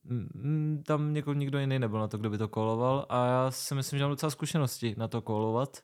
[0.04, 3.50] mm, mm, tam něko, nikdo jiný nebyl na to, kdo by to koloval a já
[3.50, 5.82] si myslím, že mám docela zkušenosti na to kolovat.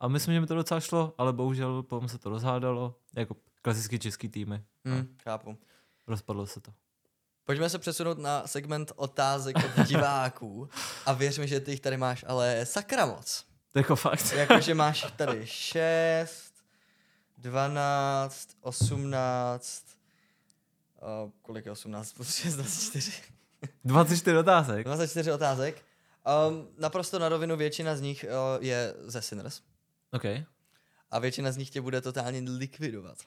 [0.00, 3.98] A myslím, že mi to docela šlo, ale bohužel potom se to rozhádalo, jako klasicky
[3.98, 4.62] český týmy.
[4.88, 5.58] Hm, chápu.
[6.08, 6.72] Rozpadlo se to.
[7.44, 10.68] Pojďme se přesunout na segment otázek od diváků
[11.06, 13.44] a věř mi, že ty jich tady máš, ale sakra moc.
[13.72, 14.32] To je jako fakt.
[14.32, 16.52] Jakože máš tady 6,
[17.38, 19.84] 12, 18,
[21.24, 23.12] uh, kolik je 18 plus 6, 24?
[23.84, 24.84] 24 otázek.
[24.84, 25.84] 24 otázek.
[26.48, 29.60] Um, naprosto na rovinu většina z nich uh, je ze Sinners
[30.12, 30.24] OK.
[31.10, 33.18] a většina z nich tě bude totálně likvidovat.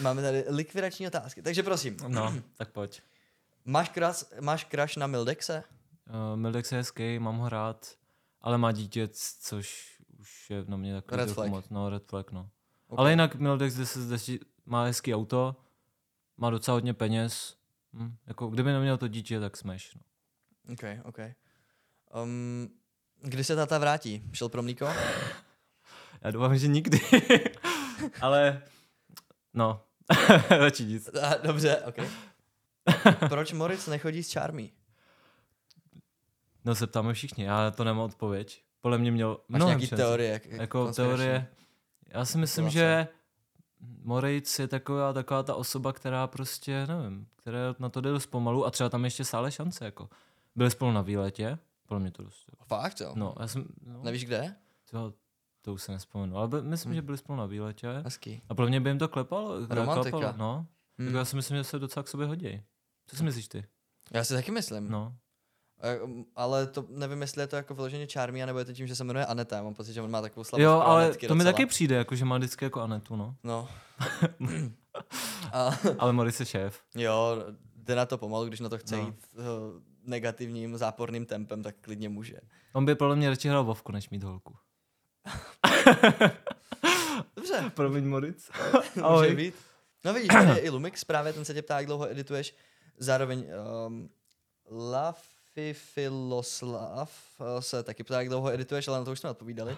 [0.00, 3.02] Máme tady likvidační otázky, takže prosím, No, tak pojď.
[3.64, 5.62] máš, kras, máš crush na Mildexe?
[6.08, 7.86] Uh, Mildex je hezký, mám ho rád,
[8.40, 9.08] ale má dítě,
[9.40, 11.50] což už je na mě takový Red flag.
[11.50, 11.68] moc.
[11.70, 12.40] No, red flag, no.
[12.88, 13.02] Okay.
[13.02, 13.74] Ale jinak Mildex
[14.66, 15.56] má hezký auto,
[16.36, 17.56] má docela hodně peněz.
[17.92, 19.94] Hm, jako kdyby neměl to dítě, tak smeš.
[19.94, 20.00] No.
[20.72, 21.18] OK, OK.
[22.22, 22.68] Um,
[23.22, 24.22] kdy se táta vrátí?
[24.32, 24.84] Šel pro mlíko?
[26.22, 27.00] Já doufám, že nikdy.
[28.20, 28.62] ale
[29.56, 29.80] no,
[30.50, 31.10] radši nic.
[31.42, 31.96] Dobře, OK.
[33.28, 34.70] Proč Moritz nechodí s Charmy?
[36.64, 38.62] No se ptáme všichni, já to nemám odpověď.
[38.80, 40.02] Podle mě měl Máš mnohem nějaký šancí.
[40.02, 40.30] teorie?
[40.32, 41.48] Jak, jako teorie.
[42.08, 43.08] Já si myslím, že
[44.02, 48.66] Moritz je taková, taková ta osoba, která prostě, nevím, která na to jde dost pomalu
[48.66, 50.08] a třeba tam ještě stále šance, jako.
[50.56, 52.50] Byli spolu na výletě, podle mě to dost.
[52.66, 53.12] Fakt, jo?
[53.16, 54.56] No, já jsem, no, Nevíš kde?
[54.90, 55.12] to,
[55.66, 58.42] to už se nespomenu, ale by, myslím, že byli spolu na výletě Hezký.
[58.48, 59.66] a podle mě by jim to klepalo.
[59.66, 60.10] Romantika.
[60.10, 60.66] Klepalo, no.
[60.98, 61.08] Hmm.
[61.08, 61.16] Hmm.
[61.16, 62.62] Já si myslím, že se docela k sobě hodí.
[63.06, 63.64] Co si myslíš ty?
[64.12, 64.90] Já si taky myslím.
[64.90, 65.14] No.
[65.80, 68.86] Eh, um, Ale to nevím, jestli je to jako vyloženě Charmy, nebo je to tím,
[68.86, 69.56] že se jmenuje Aneta.
[69.56, 71.52] Já mám pocit, že on má takovou slabost Jo, pro ale to mi docela.
[71.52, 73.36] taky přijde, jako, že má vždycky jako Anetu, no.
[73.44, 73.68] No.
[75.52, 76.80] a, Ale Moritz je šéf.
[76.94, 77.44] jo,
[77.76, 79.02] jde na to pomalu, když na to chce No.
[79.06, 79.44] jít uh,
[80.02, 82.36] negativním, záporným tempem, tak klidně může.
[82.72, 84.56] On by podle mě radši hrál Vovku, než mít holku.
[87.36, 88.50] Dobře, Promiň Moritz.
[89.10, 89.54] může být.
[90.04, 92.54] No vidíš, tady je i Lumix, právě ten se tě ptá, jak dlouho edituješ.
[92.98, 93.46] Zároveň
[93.86, 94.10] um,
[94.70, 99.76] Lafi Filoslav uh, se taky ptá, jak dlouho edituješ, ale na to už jsme odpovídali.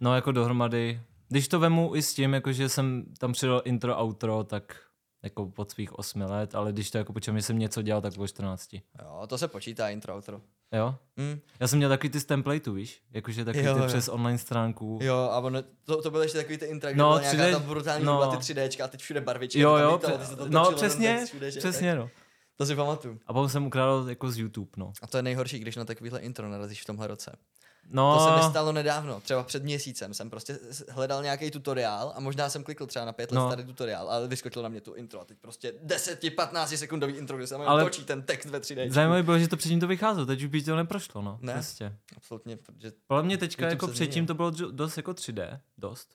[0.00, 1.00] No jako dohromady.
[1.28, 4.82] Když to vemu i s tím, jako že jsem tam přidal intro, outro, tak
[5.22, 8.14] jako pod svých osmi let, ale když to jako počím, že jsem něco dělal, tak
[8.14, 8.72] bylo 14.
[8.72, 10.40] Jo, to se počítá intro, outro.
[10.72, 10.94] Jo?
[11.20, 11.40] Hm.
[11.60, 13.02] Já jsem měl takový ty z templateů, víš?
[13.12, 13.86] Jakože takový Jo, ty jo.
[13.86, 14.98] přes online stránku.
[15.02, 17.58] Jo, a ono, to, to byly ještě takový ty intra, No, byla nějaká 3D ta
[17.58, 18.20] brutální no.
[18.24, 18.30] no.
[18.30, 19.60] ty 3Dčka a teď všude barvičky.
[19.60, 22.10] Jo, to jo, se to no přesně, všude, že- přesně no.
[22.56, 23.18] To si pamatuju.
[23.26, 24.92] A potom jsem ukradl jako z YouTube, no.
[25.02, 27.36] A to je nejhorší, když na takovýhle intro narazíš v tomhle roce.
[27.90, 30.58] No, To se mi stalo nedávno, třeba před měsícem jsem prostě
[30.88, 33.48] hledal nějaký tutoriál a možná jsem klikl třeba na pět let No.
[33.48, 37.46] starý tutoriál, ale vyskočil na mě tu intro a teď prostě 10-15 sekundový intro, kde
[37.46, 37.66] se ale...
[37.66, 38.90] Ale- točí ten text ve 3D.
[38.90, 41.38] zajímavé bylo, že to předtím to vycházelo, teď už by to neprošlo, no.
[41.42, 41.52] Ne.
[41.52, 41.96] Prostě.
[42.16, 46.08] Absolutně, protože Podle mě teďka jako předtím to bylo dost jako 3D, dost.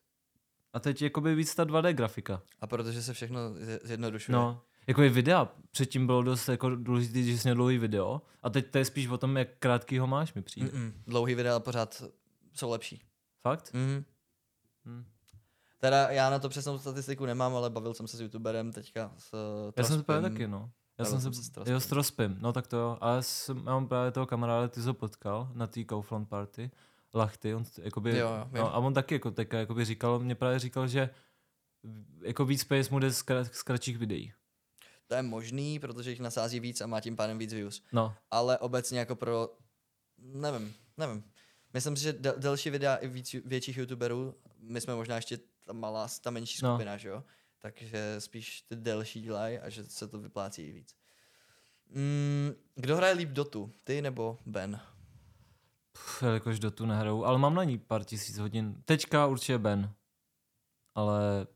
[0.74, 2.42] A teď jakoby víc ta 2D grafika.
[2.62, 4.34] a protože se všechno zje- zjednodušuje.
[4.34, 5.50] No, jako je videa.
[5.72, 8.22] Předtím bylo dost jako důležité, že jsi měl dlouhý video.
[8.44, 10.70] A teď to je spíš o tom, jak krátký ho máš, mi přijde.
[10.74, 10.90] Mm.
[10.90, 10.94] Mm-mm.
[11.08, 12.04] Dlouhý videa pořád
[12.54, 13.02] jsou lepší.
[13.42, 13.74] Fakt?
[13.74, 14.04] Mm.
[14.86, 15.06] Mm.
[15.80, 19.34] Teda já na to přesnou statistiku nemám, ale bavil jsem se s youtuberem teďka s
[19.34, 20.72] uh, Já jsem to právě taky, no.
[21.00, 21.74] Já jsem jsem se s se, Trospem.
[21.74, 22.98] jo, s Trospem, no tak to jo.
[23.02, 26.72] A já, jsem, já mám právě toho kamaráda, ty ho potkal na té Kaufland party.
[27.14, 30.60] Lachty, on jakoby, Jo, jo, no, a on taky jako teďka jakoby říkal, mě právě
[30.60, 31.10] říkal, že
[32.22, 34.34] jako víc peněz mu jde z, krat, z kratších videí.
[35.08, 37.82] To je možný, protože jich nasází víc a má tím pádem víc views.
[37.92, 39.50] No, Ale obecně jako pro,
[40.18, 41.24] nevím, nevím.
[41.74, 45.74] Myslím si, že del- delší videa i víc, větších youtuberů, my jsme možná ještě ta
[45.74, 46.70] malá, ta menší No.
[46.74, 47.24] skupina, že jo?
[47.60, 50.96] takže spíš ty delší dělají a že se to vyplácí víc.
[51.90, 54.80] Mm, kdo hraje líp Dotu, ty nebo Ben?
[55.92, 58.82] Pff, jakož do tu nehrou, ale mám na ní pár tisíc hodin.
[58.86, 59.94] Teďka určitě Ben,
[60.96, 61.48] ale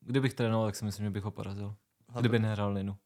[0.00, 1.74] kdybych trénoval, tak si myslím, že bych ho porazil.
[2.20, 2.96] Kdyby nehrál Linu.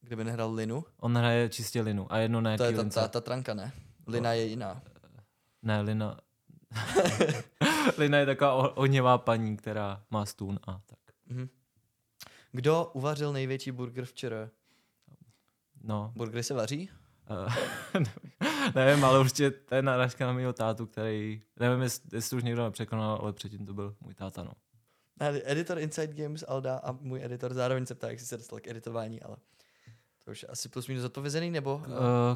[0.00, 0.84] Kdyby nehrál Linu?
[0.96, 3.72] On hraje čistě Linu a jedno na To je ta, ta, ta tranka, ne?
[4.06, 4.82] Lina je jiná.
[5.62, 6.20] Ne, Lina...
[7.98, 10.98] Lina je taková o- ohnivá paní, která má stůn a tak.
[11.26, 11.48] Mhm.
[12.52, 14.50] Kdo uvařil největší burger včera?
[15.82, 16.90] No, Burgery se vaří?
[17.30, 18.04] uh,
[18.74, 22.62] nevím, ale určitě to je narážka na mýho tátu, který, nevím, jestli, jestli už někdo
[22.62, 24.52] nepřekonal, ale předtím to byl můj táta, no.
[25.20, 28.68] Editor Inside Games Alda a můj editor zároveň se ptá, jak jsi se dostal k
[28.68, 29.36] editování, ale
[30.24, 31.74] to už je asi plus minus odpovězený, nebo?
[31.74, 31.84] Uh,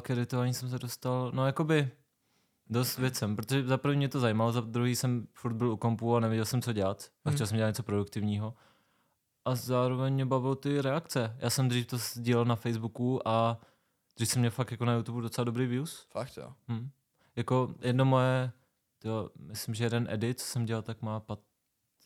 [0.01, 1.91] k editování jsem se dostal, no jakoby
[2.69, 6.15] dost věcem, protože za první mě to zajímalo, za druhý jsem furt byl u kompu
[6.15, 7.09] a nevěděl jsem, co dělat.
[7.25, 8.53] A chtěl jsem dělat něco produktivního.
[9.45, 11.35] A zároveň mě bavilo ty reakce.
[11.39, 13.59] Já jsem dřív to sdílel na Facebooku a
[14.15, 16.07] dřív jsem měl fakt jako na YouTube docela dobrý views.
[16.09, 16.53] Fakt jo.
[16.67, 16.89] Hm.
[17.35, 18.51] Jako jedno moje,
[18.99, 21.19] to, myslím, že jeden edit, co jsem dělal, tak má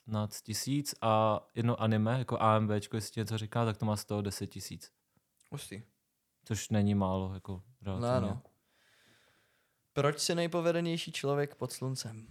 [0.10, 4.22] 15 tisíc a jedno anime, jako AMVčko, jestli něco říká, tak to má z toho
[4.22, 4.92] 10 tisíc.
[5.52, 5.84] Hustý.
[6.44, 8.28] Což není málo, jako relativně.
[8.30, 8.42] No, no.
[9.94, 12.28] Proč jsi nejpovedenější člověk pod sluncem?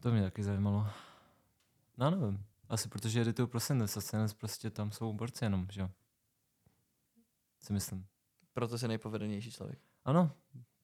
[0.00, 0.86] To mě taky zajímalo.
[1.98, 2.44] No nevím.
[2.68, 5.90] Asi protože edituju pro Sinners a Sinners prostě tam jsou borci jenom, že jo.
[7.60, 8.06] Si myslím.
[8.52, 9.78] Proto jsi nejpovedenější člověk.
[10.04, 10.32] Ano,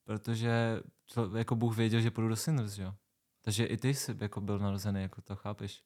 [0.04, 2.94] protože člo, jako Bůh věděl, že půjdu do Sinners, že jo.
[3.40, 5.84] Takže i ty jsi jako byl narozený, jako to chápeš.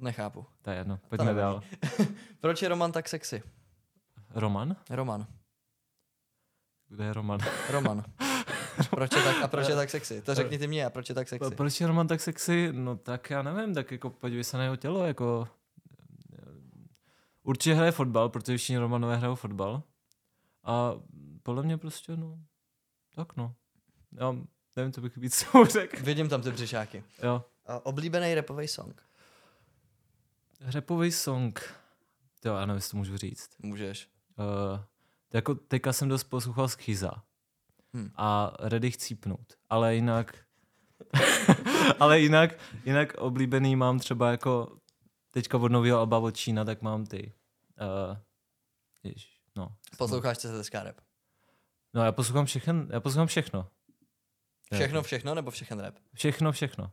[0.00, 0.46] Nechápu.
[0.62, 1.62] To je jedno, pojďme dál.
[2.40, 3.42] Proč je Roman tak sexy?
[4.34, 4.76] Roman?
[4.90, 5.26] Roman.
[6.88, 7.40] Kde je Roman?
[7.70, 8.04] Roman.
[8.90, 10.22] Proč je tak, a proč je tak sexy?
[10.22, 11.54] To řekni ty mě, a proč je tak A sexy?
[11.54, 12.68] Proč je Roman tak sexy?
[12.72, 15.48] No tak já nevím, tak jako podívej se na jeho tělo, jako...
[17.42, 19.82] Určitě hraje fotbal, protože všichni Romanové hrajou fotbal.
[20.64, 20.92] A
[21.42, 22.38] podle mě prostě, no,
[23.14, 23.54] tak no.
[24.12, 24.36] Já
[24.76, 26.04] nevím, co bych víc řekl.
[26.04, 27.04] Vidím tam ty břišáky.
[27.22, 27.44] Jo.
[27.66, 29.02] A oblíbený repový song?
[30.60, 31.60] Repový song.
[32.44, 33.50] Jo, já nevím, jestli to můžu říct.
[33.58, 34.08] Můžeš.
[34.38, 34.80] Uh,
[35.32, 37.10] jako teďka jsem dost poslouchal Schiza.
[37.96, 38.10] Hm.
[38.16, 39.52] A Ready chcípnout.
[39.70, 40.36] Ale jinak...
[42.00, 42.50] ale jinak,
[42.84, 44.78] jinak oblíbený mám třeba jako
[45.30, 47.32] teďka od nového alba od Čína, tak mám ty.
[47.80, 48.16] Uh,
[49.02, 49.76] jež, no.
[49.98, 51.00] Posloucháš CZSK rap?
[51.94, 53.68] No já poslouchám všechno, já poslouchám všechno.
[54.72, 55.94] Všechno, všechno, nebo všechen rap?
[56.14, 56.92] Všechno, všechno.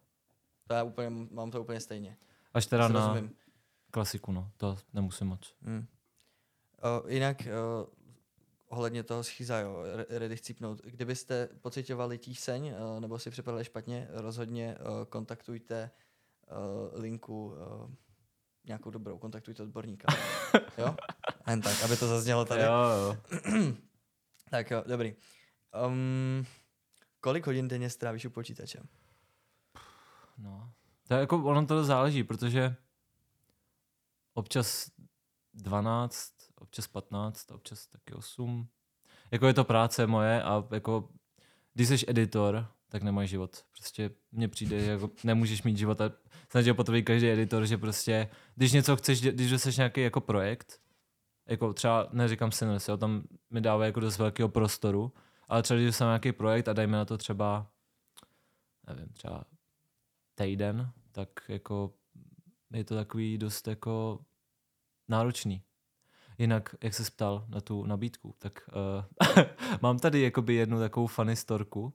[0.68, 2.18] To já úplně, mám to úplně stejně.
[2.54, 3.36] Až teda na rozumím.
[3.98, 4.52] Klasiku, no.
[4.58, 5.56] To nemusím moc.
[5.62, 5.88] Hmm.
[6.82, 7.88] O, jinak o,
[8.68, 10.82] ohledně toho schyza, jo, re- ready chcípnout.
[10.86, 15.92] Kdybyste pocitovali tíseň o, nebo si připadali špatně, rozhodně o, kontaktujte
[16.48, 17.90] o, linku o,
[18.66, 20.14] nějakou dobrou, kontaktujte odborníka.
[20.78, 20.96] jo?
[21.48, 22.62] Jen tak, aby to zaznělo tady.
[22.62, 23.18] Jo, jo.
[24.50, 25.16] Tak jo, dobrý.
[25.88, 26.46] Um,
[27.20, 28.80] kolik hodin denně strávíš u počítače?
[30.38, 30.72] No.
[31.08, 32.76] To je jako, ono to záleží, protože
[34.38, 34.92] občas
[35.54, 38.68] 12, občas 15, občas taky 8.
[39.32, 41.10] Jako je to práce moje a jako,
[41.74, 43.66] když jsi editor, tak nemáš život.
[43.72, 46.12] Prostě mně přijde, že jako nemůžeš mít život a
[46.52, 50.82] snaží potvrdit každý editor, že prostě, když něco chceš, když chceš nějaký jako projekt,
[51.48, 55.14] jako třeba, neříkám Sinners, jo, tam mi dává jako dost velkého prostoru,
[55.48, 57.68] ale třeba když jsem nějaký projekt a dajme na to třeba,
[58.88, 59.44] nevím, třeba
[60.36, 61.94] týden, tak jako
[62.74, 64.26] je to takový dost jako
[65.08, 65.64] náročný.
[66.38, 68.70] Jinak, jak se ptal na tu nabídku, tak
[69.28, 69.44] uh,
[69.82, 71.94] mám tady jakoby jednu takovou funny storku.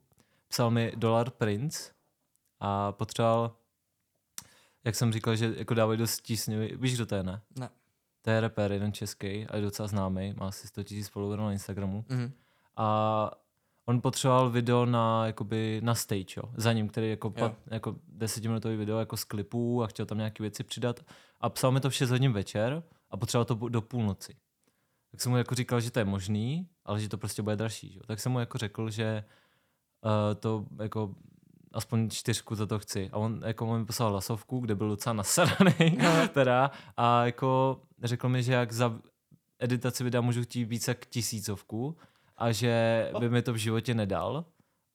[0.48, 1.92] Psal mi Dollar Prince
[2.60, 3.56] a potřeboval,
[4.84, 7.42] jak jsem říkal, že jako dávají dost tísňový, víš, kdo to je, ne?
[7.58, 7.68] Ne.
[8.22, 11.52] To je rapper, jeden český a je docela známý, má asi 100 000 followerů na
[11.52, 12.04] Instagramu.
[12.08, 12.32] Mhm.
[12.76, 13.30] A
[13.86, 18.76] on potřeboval video na, jakoby, na stage, jo, za ním, který jako, pat, jako desetiminutový
[18.76, 21.00] video jako z klipů a chtěl tam nějaké věci přidat.
[21.40, 22.82] A psal mi to v 6 hodin večer
[23.12, 24.36] a potřeboval to do půlnoci.
[25.10, 27.94] Tak jsem mu jako říkal, že to je možný, ale že to prostě bude dražší.
[27.94, 28.02] Jo.
[28.06, 29.24] Tak jsem mu jako řekl, že
[30.04, 31.14] uh, to jako
[31.72, 33.10] aspoň čtyřku za to chci.
[33.12, 35.98] A on jako mi poslal hlasovku, kde byl docela nasraný,
[36.32, 39.00] teda, a jako řekl mi, že jak za
[39.58, 41.96] editaci videa můžu chtít více jak tisícovku
[42.36, 44.44] a že by mi to v životě nedal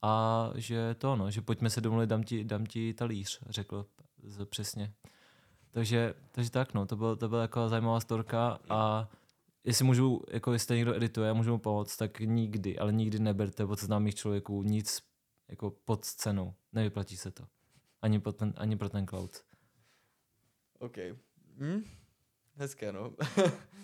[0.01, 3.85] a že to no, že pojďme se domluvit, dám ti, dám ti talíř, řekl
[4.45, 4.93] přesně.
[5.71, 9.09] Takže, takže tak no, to, byl, to byla jako zajímavá storka a
[9.63, 13.65] jestli můžu, jako jestli někdo edituje a můžu mu pomoct, tak nikdy, ale nikdy neberte
[13.65, 15.03] od známých člověků nic
[15.47, 16.53] jako pod cenou.
[16.73, 17.47] Nevyplatí se to.
[18.01, 19.43] Ani, pod ten, ani pro ten cloud.
[20.79, 20.97] OK.
[21.57, 21.83] Hm?
[22.55, 23.13] Hezké, no.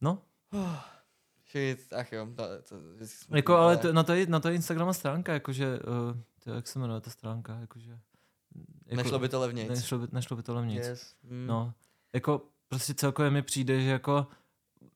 [0.00, 0.22] No,
[1.96, 2.28] ach jo.
[2.36, 2.76] To, to,
[3.28, 6.50] to, jako, ale to, na, to je, na to je Instagrama stránka, jakože, uh, to,
[6.50, 7.98] jak se jmenuje ta stránka, jakože...
[8.86, 9.68] Jako, Nešlo by to levnějc.
[9.68, 10.86] Nešlo by, nešlo by to levnějc.
[10.86, 11.14] Yes.
[11.22, 11.46] Mm.
[11.46, 11.74] No,
[12.12, 14.26] jako prostě celkově mi přijde, že jako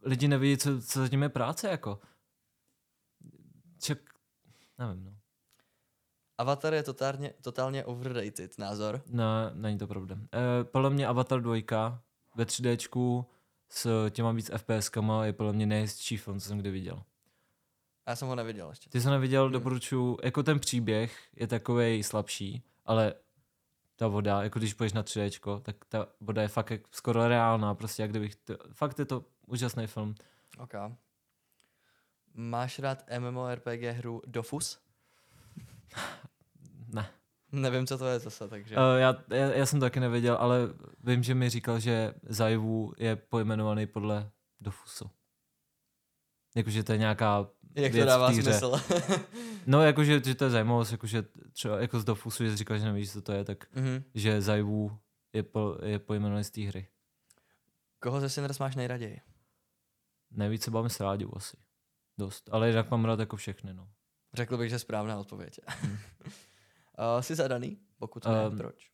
[0.03, 2.01] lidi nevidí, co, co za tím je práce, jako.
[3.81, 4.11] Ček,
[4.79, 5.13] nevím, no.
[6.39, 9.03] Avatar je totálně, totálně overrated názor.
[9.07, 9.25] Ne,
[9.55, 10.17] není to pravda.
[10.35, 12.03] E, podle mě Avatar 2
[12.35, 13.25] ve 3Dčku
[13.69, 17.03] s těma víc FPSkama je podle mě nejhezčí film, co jsem kdy viděl.
[18.09, 18.91] Já jsem ho neviděl ještě.
[18.91, 19.53] Ty jsi ho neviděl, Hmm.
[19.53, 23.15] doporučuji, jako ten příběh je takovej slabší, ale
[24.03, 27.75] ta voda, jako když půjdeš na 3Dčko, tak ta voda je fakt jak skoro reálná,
[27.75, 30.15] prostě jak kdybych, to, fakt je to úžasný film.
[30.59, 30.73] OK.
[32.35, 34.79] Máš rád MMORPG hru Dofus?
[36.89, 37.11] Ne.
[37.53, 38.77] Nevím, co to je zase, takže...
[38.77, 40.59] Uh, já, já, já, jsem to taky nevěděl, ale
[41.05, 44.31] vím, že mi říkal, že Zajvu je pojmenovaný podle
[44.61, 45.11] Dofusu.
[46.55, 48.53] Jakože to je nějaká Jak to věc dává v té hře.
[48.53, 48.81] smysl?
[49.67, 51.23] No, jakože že to je zajímavost, jakože
[51.53, 54.05] třeba jako z Dofusu, že jsi říkal, že nevíš, co to je, tak mhm.
[54.15, 54.99] že Zajvu
[55.33, 56.89] je, po, je pojmenovaný z té hry.
[57.99, 59.21] Koho ze Sinners máš nejraději?
[60.31, 61.57] Nejvíce bavím s rádiu asi.
[62.19, 62.49] Dost.
[62.53, 63.89] Ale jinak mám rád jako všechny, no.
[64.35, 65.61] Řekl bych, že správná odpověď.
[65.67, 65.93] Hmm.
[65.93, 65.99] uh,
[67.21, 67.79] jsi zadaný?
[67.99, 68.91] Pokud ne, Um, proč?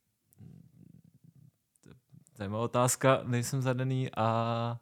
[2.37, 4.81] Zajímavá otázka, nejsem zadaný a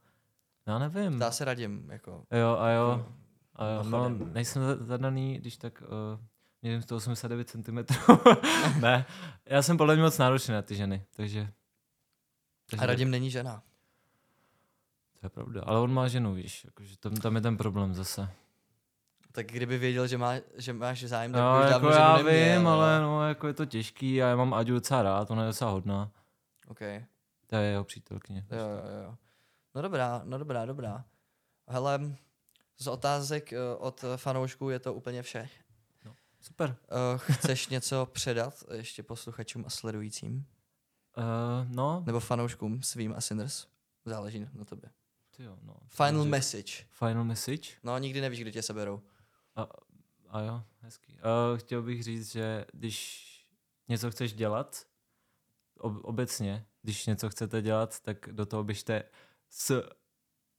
[0.66, 1.18] já nevím.
[1.18, 2.24] Dá se radím, jako...
[2.30, 2.90] Jo, a jo.
[2.90, 3.12] jako
[3.54, 6.20] A jo, no, nejsem za- zadaný, když tak uh,
[6.62, 7.78] měřím 189 cm.
[8.80, 9.06] ne,
[9.46, 11.48] já jsem podle mě moc náročný na ty ženy, takže...
[12.70, 13.62] takže A radím není žena.
[15.20, 18.28] To je pravda, ale on má ženu, víš, jakože tam, tam je ten problém zase.
[19.32, 22.58] Tak kdyby věděl, že, má, že máš zájem, tak No, by už jako já neměl,
[22.58, 23.00] vím, ale ale...
[23.02, 26.10] no, jako je to těžký a já mám Aďu docela rád, ona je docela hodná.
[26.68, 26.78] OK,
[27.46, 28.46] To je jeho přítelkyně.
[28.50, 29.16] jo, jo, jo.
[29.76, 31.04] No dobrá, no dobrá, dobrá.
[31.68, 32.16] Hele,
[32.78, 35.48] z otázek eh, od fanoušků je to úplně vše.
[36.40, 36.76] Super.
[37.14, 40.46] Uh, chceš něco předat ještě posluchačům a sledujícím?
[41.16, 41.24] Uh,
[41.74, 43.66] no, Nebo fanouškům svým a Sinners?
[44.04, 44.90] Záleží na tobě.
[45.36, 45.76] tyjo, no.
[45.88, 46.72] Final Takže- message.
[46.90, 47.70] Final message?
[47.82, 49.02] No, nikdy nevíš, kdy tě seberou.
[50.28, 51.12] A jo, hezký.
[51.12, 53.26] Uh, chtěl bych říct, že když
[53.88, 54.86] něco chceš dělat,
[55.78, 59.02] ob- obecně, když něco chcete dělat, tak do toho běžte
[59.50, 59.90] s,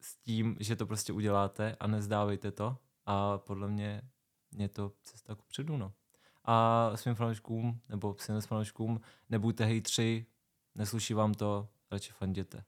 [0.01, 2.77] s tím, že to prostě uděláte a nezdávejte to.
[3.05, 4.01] A podle mě
[4.57, 5.93] je to cesta ku předu, no.
[6.43, 10.25] A svým fanouškům, nebo svým fanouškům, nebuďte hejtři,
[10.75, 12.63] nesluší vám to, radši fanděte.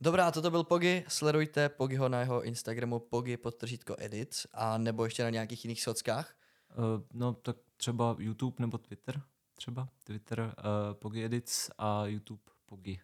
[0.00, 1.04] Dobrá, toto byl Pogi.
[1.08, 6.34] Sledujte Pogiho na jeho Instagramu Pogi podtržítko edit a nebo ještě na nějakých jiných sockách.
[6.78, 9.22] Uh, no tak třeba YouTube nebo Twitter,
[9.54, 13.00] třeba Twitter uh, Pogi Edits a YouTube Pogi.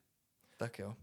[0.57, 0.97] Tak jo.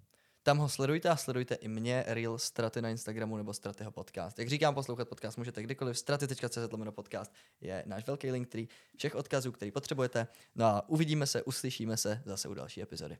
[0.46, 4.39] Tam ho sledujte a sledujte i mě, Real Straty na Instagramu nebo Stratyho podcast.
[4.39, 5.98] Jak říkám, poslouchat podcast můžete kdykoliv.
[5.98, 6.58] Straty.cz
[6.89, 8.68] podcast je náš velký link, který
[8.98, 10.28] všech odkazů, který potřebujete.
[10.56, 13.18] No a uvidíme se, uslyšíme se zase u další epizody.